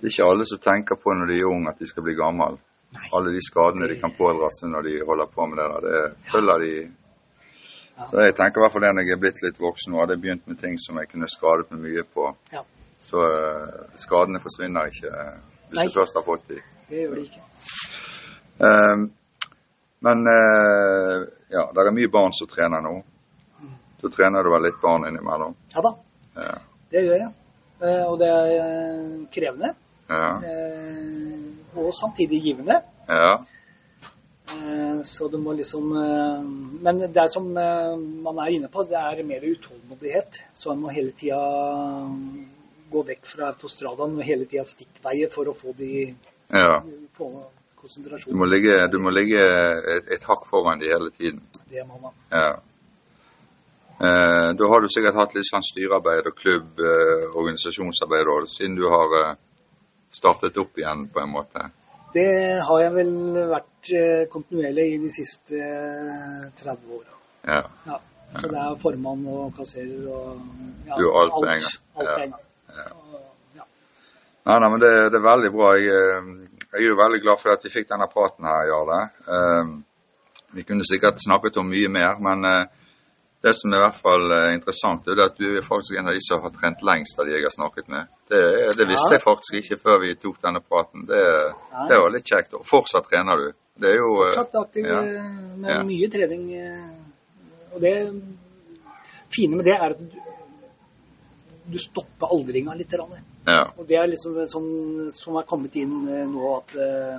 det 0.00 0.08
er 0.10 0.12
ikke 0.12 0.30
alle 0.30 0.44
som 0.46 0.58
tenker 0.58 0.96
på 1.00 1.12
når 1.14 1.26
de 1.30 1.36
er 1.38 1.46
unge 1.48 1.68
at 1.70 1.78
de 1.78 1.86
skal 1.86 2.02
bli 2.02 2.12
gammel. 2.14 2.58
Nei. 2.92 3.08
Alle 3.14 3.30
de 3.32 3.40
skadene 3.40 3.88
de 3.88 3.94
kan 4.00 4.12
pådra 4.12 4.48
seg 4.52 4.68
når 4.70 4.82
de 4.82 4.98
holder 5.06 5.26
på 5.26 5.46
med 5.46 5.56
det 5.58 5.66
der, 5.70 5.80
det 5.80 6.16
følger 6.32 6.58
de 6.58 6.72
Ja. 7.96 8.04
Så 8.10 8.18
jeg 8.24 8.34
tenker 8.34 8.58
i 8.58 8.62
hvert 8.64 8.72
fall 8.72 8.82
det 8.82 8.94
når 8.94 9.02
jeg 9.06 9.12
er 9.14 9.20
blitt 9.22 9.42
litt 9.42 9.58
voksen 9.60 9.94
og 9.94 10.00
hadde 10.00 10.16
begynt 10.20 10.46
med 10.48 10.58
ting 10.60 10.78
som 10.82 10.98
jeg 10.98 11.08
kunne 11.08 11.28
skadet 11.30 11.70
meg 11.70 11.80
mye 11.80 12.02
på. 12.02 12.36
Ja, 12.52 12.62
Så 12.98 13.16
uh, 13.22 13.86
skadene 13.94 14.40
forsvinner 14.42 14.86
ikke 14.90 15.12
hvis 15.68 15.78
Nei. 15.78 15.86
du 15.86 15.92
først 15.94 16.14
har 16.18 16.22
fått 16.26 16.48
de. 16.48 16.58
Det 16.88 17.02
gjør 17.04 17.14
de 17.18 17.24
ikke. 17.28 17.44
Eh, 18.68 19.04
men 20.04 20.26
eh, 20.34 21.16
ja, 21.54 21.64
det 21.72 21.84
er 21.86 21.94
mye 21.96 22.10
barn 22.12 22.34
som 22.36 22.50
trener 22.50 22.82
nå. 22.84 22.98
Så 24.00 24.10
trener 24.12 24.44
du 24.44 24.50
vel 24.52 24.66
litt 24.68 24.80
barn 24.82 25.06
innimellom? 25.08 25.54
Ja 25.74 25.80
da, 25.86 25.94
Ja. 26.36 26.58
det 26.92 27.04
gjør 27.06 27.18
jeg. 27.22 27.32
Eh, 27.80 28.04
og 28.04 28.18
det 28.20 28.28
er 28.28 28.52
eh, 28.58 29.16
krevende. 29.32 29.70
Ja. 30.10 30.28
Eh, 30.44 31.78
og 31.80 31.90
samtidig 31.96 32.42
givende. 32.44 32.82
ja. 33.08 33.34
Eh, 34.54 35.00
Så 35.04 35.28
du 35.28 35.38
må 35.38 35.52
liksom 35.56 35.88
Men 36.82 36.98
det 36.98 37.16
er 37.16 37.28
som 37.28 37.46
man 37.52 38.38
er 38.38 38.50
inne 38.52 38.68
på, 38.68 38.84
det 38.88 38.96
er 38.96 39.22
mer 39.24 39.40
utålmodighet. 39.40 40.42
Så 40.54 40.68
man 40.74 40.82
må 40.84 40.88
hele 40.92 41.10
tida 41.12 41.40
gå 42.92 43.02
vekk 43.08 43.24
fra 43.26 43.48
autostradaen 43.52 44.16
og 44.18 44.22
hele 44.22 44.44
tida 44.44 44.62
stikkveier 44.64 45.32
for 45.32 45.48
å 45.50 45.56
få 45.56 45.72
de 45.76 46.14
ja. 46.52 46.82
Du 48.26 48.36
må 48.36 48.46
ligge, 48.48 48.78
du 48.88 48.98
må 48.98 49.10
ligge 49.12 49.40
et, 49.40 50.06
et 50.16 50.22
hakk 50.24 50.46
foran 50.48 50.80
de 50.80 50.88
hele 50.88 51.10
tiden. 51.18 51.42
Det 51.70 51.84
må 51.86 51.98
man. 52.00 52.14
Ja. 52.32 52.54
Eh, 53.94 54.48
da 54.58 54.68
har 54.72 54.80
du 54.80 54.88
sikkert 54.90 55.18
hatt 55.20 55.34
litt 55.36 55.46
sånn 55.46 55.62
styrearbeid 55.62 56.26
og 56.30 56.36
klubb, 56.38 56.80
eh, 56.80 57.26
organisasjonsarbeid 57.30 58.30
også, 58.32 58.56
siden 58.58 58.78
du 58.80 58.88
har 58.90 59.14
eh, 59.20 59.34
startet 60.10 60.56
opp 60.58 60.80
igjen 60.80 61.06
på 61.12 61.22
en 61.22 61.30
måte. 61.34 61.68
Det 62.14 62.26
har 62.66 62.80
jeg 62.82 62.94
vel 62.94 63.12
vært 63.52 63.92
eh, 64.00 64.24
kontinuerlig 64.32 64.88
i 64.94 64.98
de 65.04 65.12
siste 65.14 65.60
eh, 65.60 66.48
30 66.62 66.98
åra. 66.98 67.20
Ja. 67.44 67.62
Ja. 67.86 68.00
Så 68.34 68.48
det 68.50 68.58
er 68.64 68.76
formann 68.82 69.22
og 69.30 69.52
kasserer 69.54 70.08
og 70.10 70.40
ja, 70.88 70.96
alt. 70.96 71.36
Alt 71.38 71.38
Ja. 71.44 71.76
på 71.94 72.08
en 72.24 72.34
gang. 72.34 72.40
Ja. 74.44 74.52
Nei, 74.52 74.60
nei, 74.60 74.70
men 74.70 74.80
det, 74.80 74.92
det 75.10 75.18
er 75.18 75.24
veldig 75.24 75.50
bra. 75.54 75.74
Jeg, 75.80 75.88
eh, 75.88 76.62
Jeg 76.74 76.82
er 76.82 76.88
jo 76.90 76.96
veldig 76.98 77.20
glad 77.22 77.38
for 77.40 77.52
at 77.54 77.62
vi 77.64 77.70
fikk 77.70 77.86
denne 77.88 78.08
praten 78.10 78.44
her, 78.44 78.64
Jarle. 78.66 78.96
Eh, 79.30 79.68
vi 80.58 80.64
kunne 80.66 80.84
sikkert 80.84 81.22
snakket 81.22 81.56
om 81.62 81.68
mye 81.70 81.88
mer, 81.88 82.18
men 82.20 82.44
eh, 82.50 82.64
det 83.44 83.52
som 83.56 83.72
er 83.72 83.78
i 83.78 83.84
hvert 83.84 84.00
fall 84.00 84.34
interessant, 84.54 85.06
er 85.08 85.20
at 85.26 85.36
du 85.38 85.46
er 85.52 85.64
faktisk 85.64 85.98
en 86.00 86.08
av 86.08 86.16
de 86.16 86.22
som 86.24 86.40
har 86.42 86.52
trent 86.54 86.80
lengst 86.82 87.18
av 87.20 87.26
de 87.28 87.34
jeg 87.36 87.44
har 87.44 87.52
snakket 87.52 87.88
med. 87.92 88.06
Det, 88.32 88.40
det 88.78 88.86
visste 88.88 89.12
Ja. 89.12 89.18
jeg 89.18 89.24
faktisk 89.24 89.58
ikke 89.60 89.80
før 89.82 89.98
vi 90.00 90.14
tok 90.16 90.38
denne 90.42 90.62
praten. 90.64 91.04
Det, 91.08 91.20
det 91.90 91.98
var 92.00 92.14
litt 92.14 92.28
kjekt. 92.32 92.56
Og 92.56 92.64
fortsatt 92.68 93.08
trener 93.10 93.42
du. 93.42 93.50
Det 93.80 93.90
er 93.90 94.00
jo 94.00 94.14
Fortsatt 94.22 94.56
aktiv 94.62 94.88
ja. 94.88 95.02
med 95.60 95.84
mye 95.90 96.08
trening. 96.08 96.46
Og 97.74 97.80
det 97.84 97.94
fine 99.34 99.56
med 99.60 99.68
det 99.68 99.76
er 99.76 99.92
at 99.92 100.00
du, 100.00 100.18
du 101.74 101.78
stopper 101.82 102.32
aldringa 102.32 102.74
litt. 102.80 102.90
grann. 102.96 103.33
Ja. 103.46 103.64
Og 103.78 103.86
det 103.88 103.96
er 104.00 104.06
liksom 104.08 104.36
sånn 104.48 105.10
som 105.12 105.36
er 105.36 105.42
kommet 105.48 105.76
inn 105.76 106.08
eh, 106.08 106.24
nå 106.26 106.56
at 106.58 106.76
eh, 106.80 107.18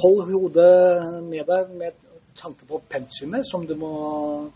Hold 0.00 0.24
hodet 0.26 1.22
med 1.22 1.46
deg 1.46 1.68
med 1.78 1.92
tanke 2.34 2.66
på 2.66 2.80
pensumet 2.90 3.44
som 3.46 3.62
du 3.66 3.76
må 3.78 3.90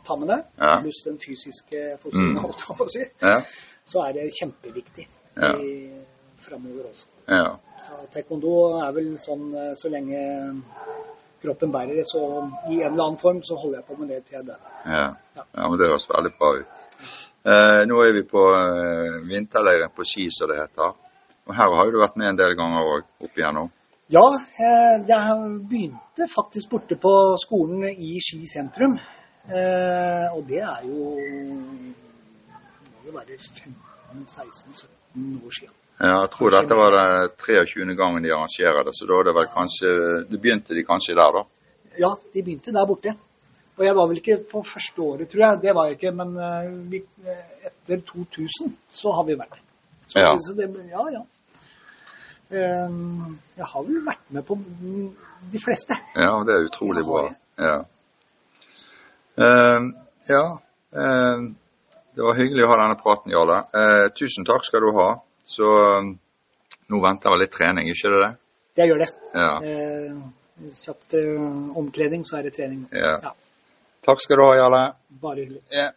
ta 0.05 0.17
med 0.19 0.29
deg, 0.33 0.41
Ja. 0.59 0.81
pluss 0.83 1.05
den 1.05 1.19
fysiske 1.23 1.99
fostringen, 2.03 2.35
Mm. 2.35 2.43
holdt 2.43 2.59
jeg 2.59 2.77
på 2.77 2.85
å 2.85 2.91
si, 2.91 3.05
Ja. 3.23 3.41
så 3.87 4.09
er 4.09 4.13
det 4.15 4.33
kjempeviktig 4.35 5.07
Ja. 5.37 5.53
framover 6.41 6.89
også. 6.91 7.07
Ja. 7.29 7.57
Så 7.81 7.93
taekwondo 8.11 8.81
er 8.83 8.93
vel 8.93 9.15
sånn 9.19 9.55
eh, 9.55 9.75
så 9.75 9.89
lenge 9.93 10.63
kroppen 11.41 11.71
bærer 11.71 11.95
det, 11.95 12.07
så 12.07 12.19
i 12.69 12.81
en 12.83 12.93
eller 12.93 13.05
annen 13.05 13.19
form 13.19 13.41
så 13.43 13.55
holder 13.57 13.79
jeg 13.79 13.87
på 13.87 13.99
med 14.01 14.09
det 14.09 14.25
til 14.27 14.39
jeg 14.39 14.47
dør. 14.47 14.59
Ja. 14.87 15.15
Ja. 15.37 15.43
ja, 15.55 15.69
men 15.69 15.79
det 15.79 15.87
høres 15.89 16.09
veldig 16.11 16.33
bra 16.39 16.51
ut. 16.59 16.67
Eh, 17.47 17.87
nå 17.87 18.01
er 18.05 18.13
vi 18.17 18.25
på 18.27 18.43
eh, 18.55 19.21
vinterleiren 19.29 19.93
på 19.95 20.05
ski, 20.05 20.29
som 20.31 20.51
det 20.51 20.59
heter. 20.61 20.95
Og 21.49 21.55
her 21.57 21.75
har 21.79 21.91
du 21.91 22.01
vært 22.01 22.17
med 22.21 22.33
en 22.33 22.41
del 22.41 22.57
ganger 22.59 22.95
òg, 22.97 23.05
opp 23.25 23.39
igjennom. 23.39 23.71
Ja, 24.13 24.25
eh, 24.37 24.97
jeg 25.05 25.39
begynte 25.69 26.29
faktisk 26.33 26.71
borte 26.73 26.97
på 26.97 27.13
skolen 27.41 27.85
i 27.93 28.21
Ski 28.25 28.47
sentrum. 28.49 28.97
Eh, 29.49 30.27
og 30.35 30.45
det 30.49 30.63
er 30.65 30.85
jo 30.85 31.13
må 32.89 32.99
jo 33.07 33.13
være 33.15 33.37
15-16-17 33.37 35.45
år 35.45 35.53
siden. 35.59 35.75
Ja, 35.99 36.17
jeg 36.23 36.31
tror 36.35 36.49
dette 36.55 36.75
var 36.79 36.91
den 36.95 37.31
23. 37.43 37.97
gangen 37.97 38.23
de 38.23 38.33
arrangerer 38.33 38.85
det, 38.87 38.95
så 38.97 39.07
da 39.09 39.15
er 39.19 39.25
det 39.29 39.35
vel 39.35 39.49
kanskje 39.55 39.89
Du 40.31 40.37
begynte 40.39 40.77
de 40.77 40.85
kanskje 40.87 41.17
der, 41.19 41.39
da? 41.39 41.43
Ja, 41.99 42.13
de 42.35 42.43
begynte 42.43 42.73
der 42.73 42.87
borte. 42.87 43.15
Og 43.79 43.85
jeg 43.87 43.95
var 43.95 44.09
vel 44.11 44.19
ikke 44.19 44.41
på 44.51 44.65
første 44.67 45.03
året, 45.03 45.29
tror 45.31 45.45
jeg. 45.45 45.59
Det 45.63 45.75
var 45.75 45.87
jeg 45.87 45.99
ikke, 45.99 46.11
men 46.19 46.33
eh, 46.43 46.71
vi, 46.91 47.03
eh, 47.23 47.69
etter 47.69 48.01
2000 48.09 48.73
så 48.91 49.13
har 49.15 49.27
vi 49.29 49.37
vært 49.39 49.55
der. 49.55 49.61
Så, 50.09 50.19
Ja. 50.19 50.33
så 50.43 50.55
det, 50.59 50.67
ja, 50.91 51.05
ja. 51.15 51.23
Eh, 52.51 52.97
jeg 53.61 53.71
har 53.73 53.87
vel 53.87 54.03
vært 54.09 54.27
med 54.35 54.47
på 54.49 54.59
de 55.53 55.63
fleste. 55.63 55.95
Ja, 56.17 56.43
det 56.47 56.57
er 56.57 56.67
utrolig 56.67 57.05
bra. 57.07 57.29
Ja. 57.59 57.79
Uh, 59.39 59.95
ja. 60.27 60.45
Uh, 60.91 61.55
det 62.17 62.25
var 62.27 62.35
hyggelig 62.35 62.65
å 62.65 62.71
ha 62.73 62.79
denne 62.81 62.99
praten, 62.99 63.31
Jarle. 63.31 63.61
Uh, 63.71 64.09
tusen 64.19 64.47
takk 64.49 64.67
skal 64.67 64.83
du 64.83 64.91
ha. 64.99 65.11
Så 65.47 65.69
nå 66.91 66.99
venter 67.05 67.31
vel 67.31 67.45
litt 67.45 67.55
trening, 67.55 67.87
ikke 67.93 68.11
det 68.11 68.25
det? 68.25 68.33
Jeg 68.81 68.91
gjør 68.91 69.05
det. 69.05 69.09
Ja. 69.39 69.53
Kjapt 70.75 71.15
omkledning, 71.79 72.27
så 72.27 72.41
er 72.41 72.49
det 72.49 72.57
trening. 72.59 72.83
Ja. 72.93 73.15
Ja, 73.23 73.33
Takk 74.09 74.21
skal 74.25 74.41
du 74.41 74.45
ha, 74.47 74.55
Jarle. 74.57 74.83
bare 75.23 75.43
hyggelig. 75.45 75.61
Ja. 75.75 75.91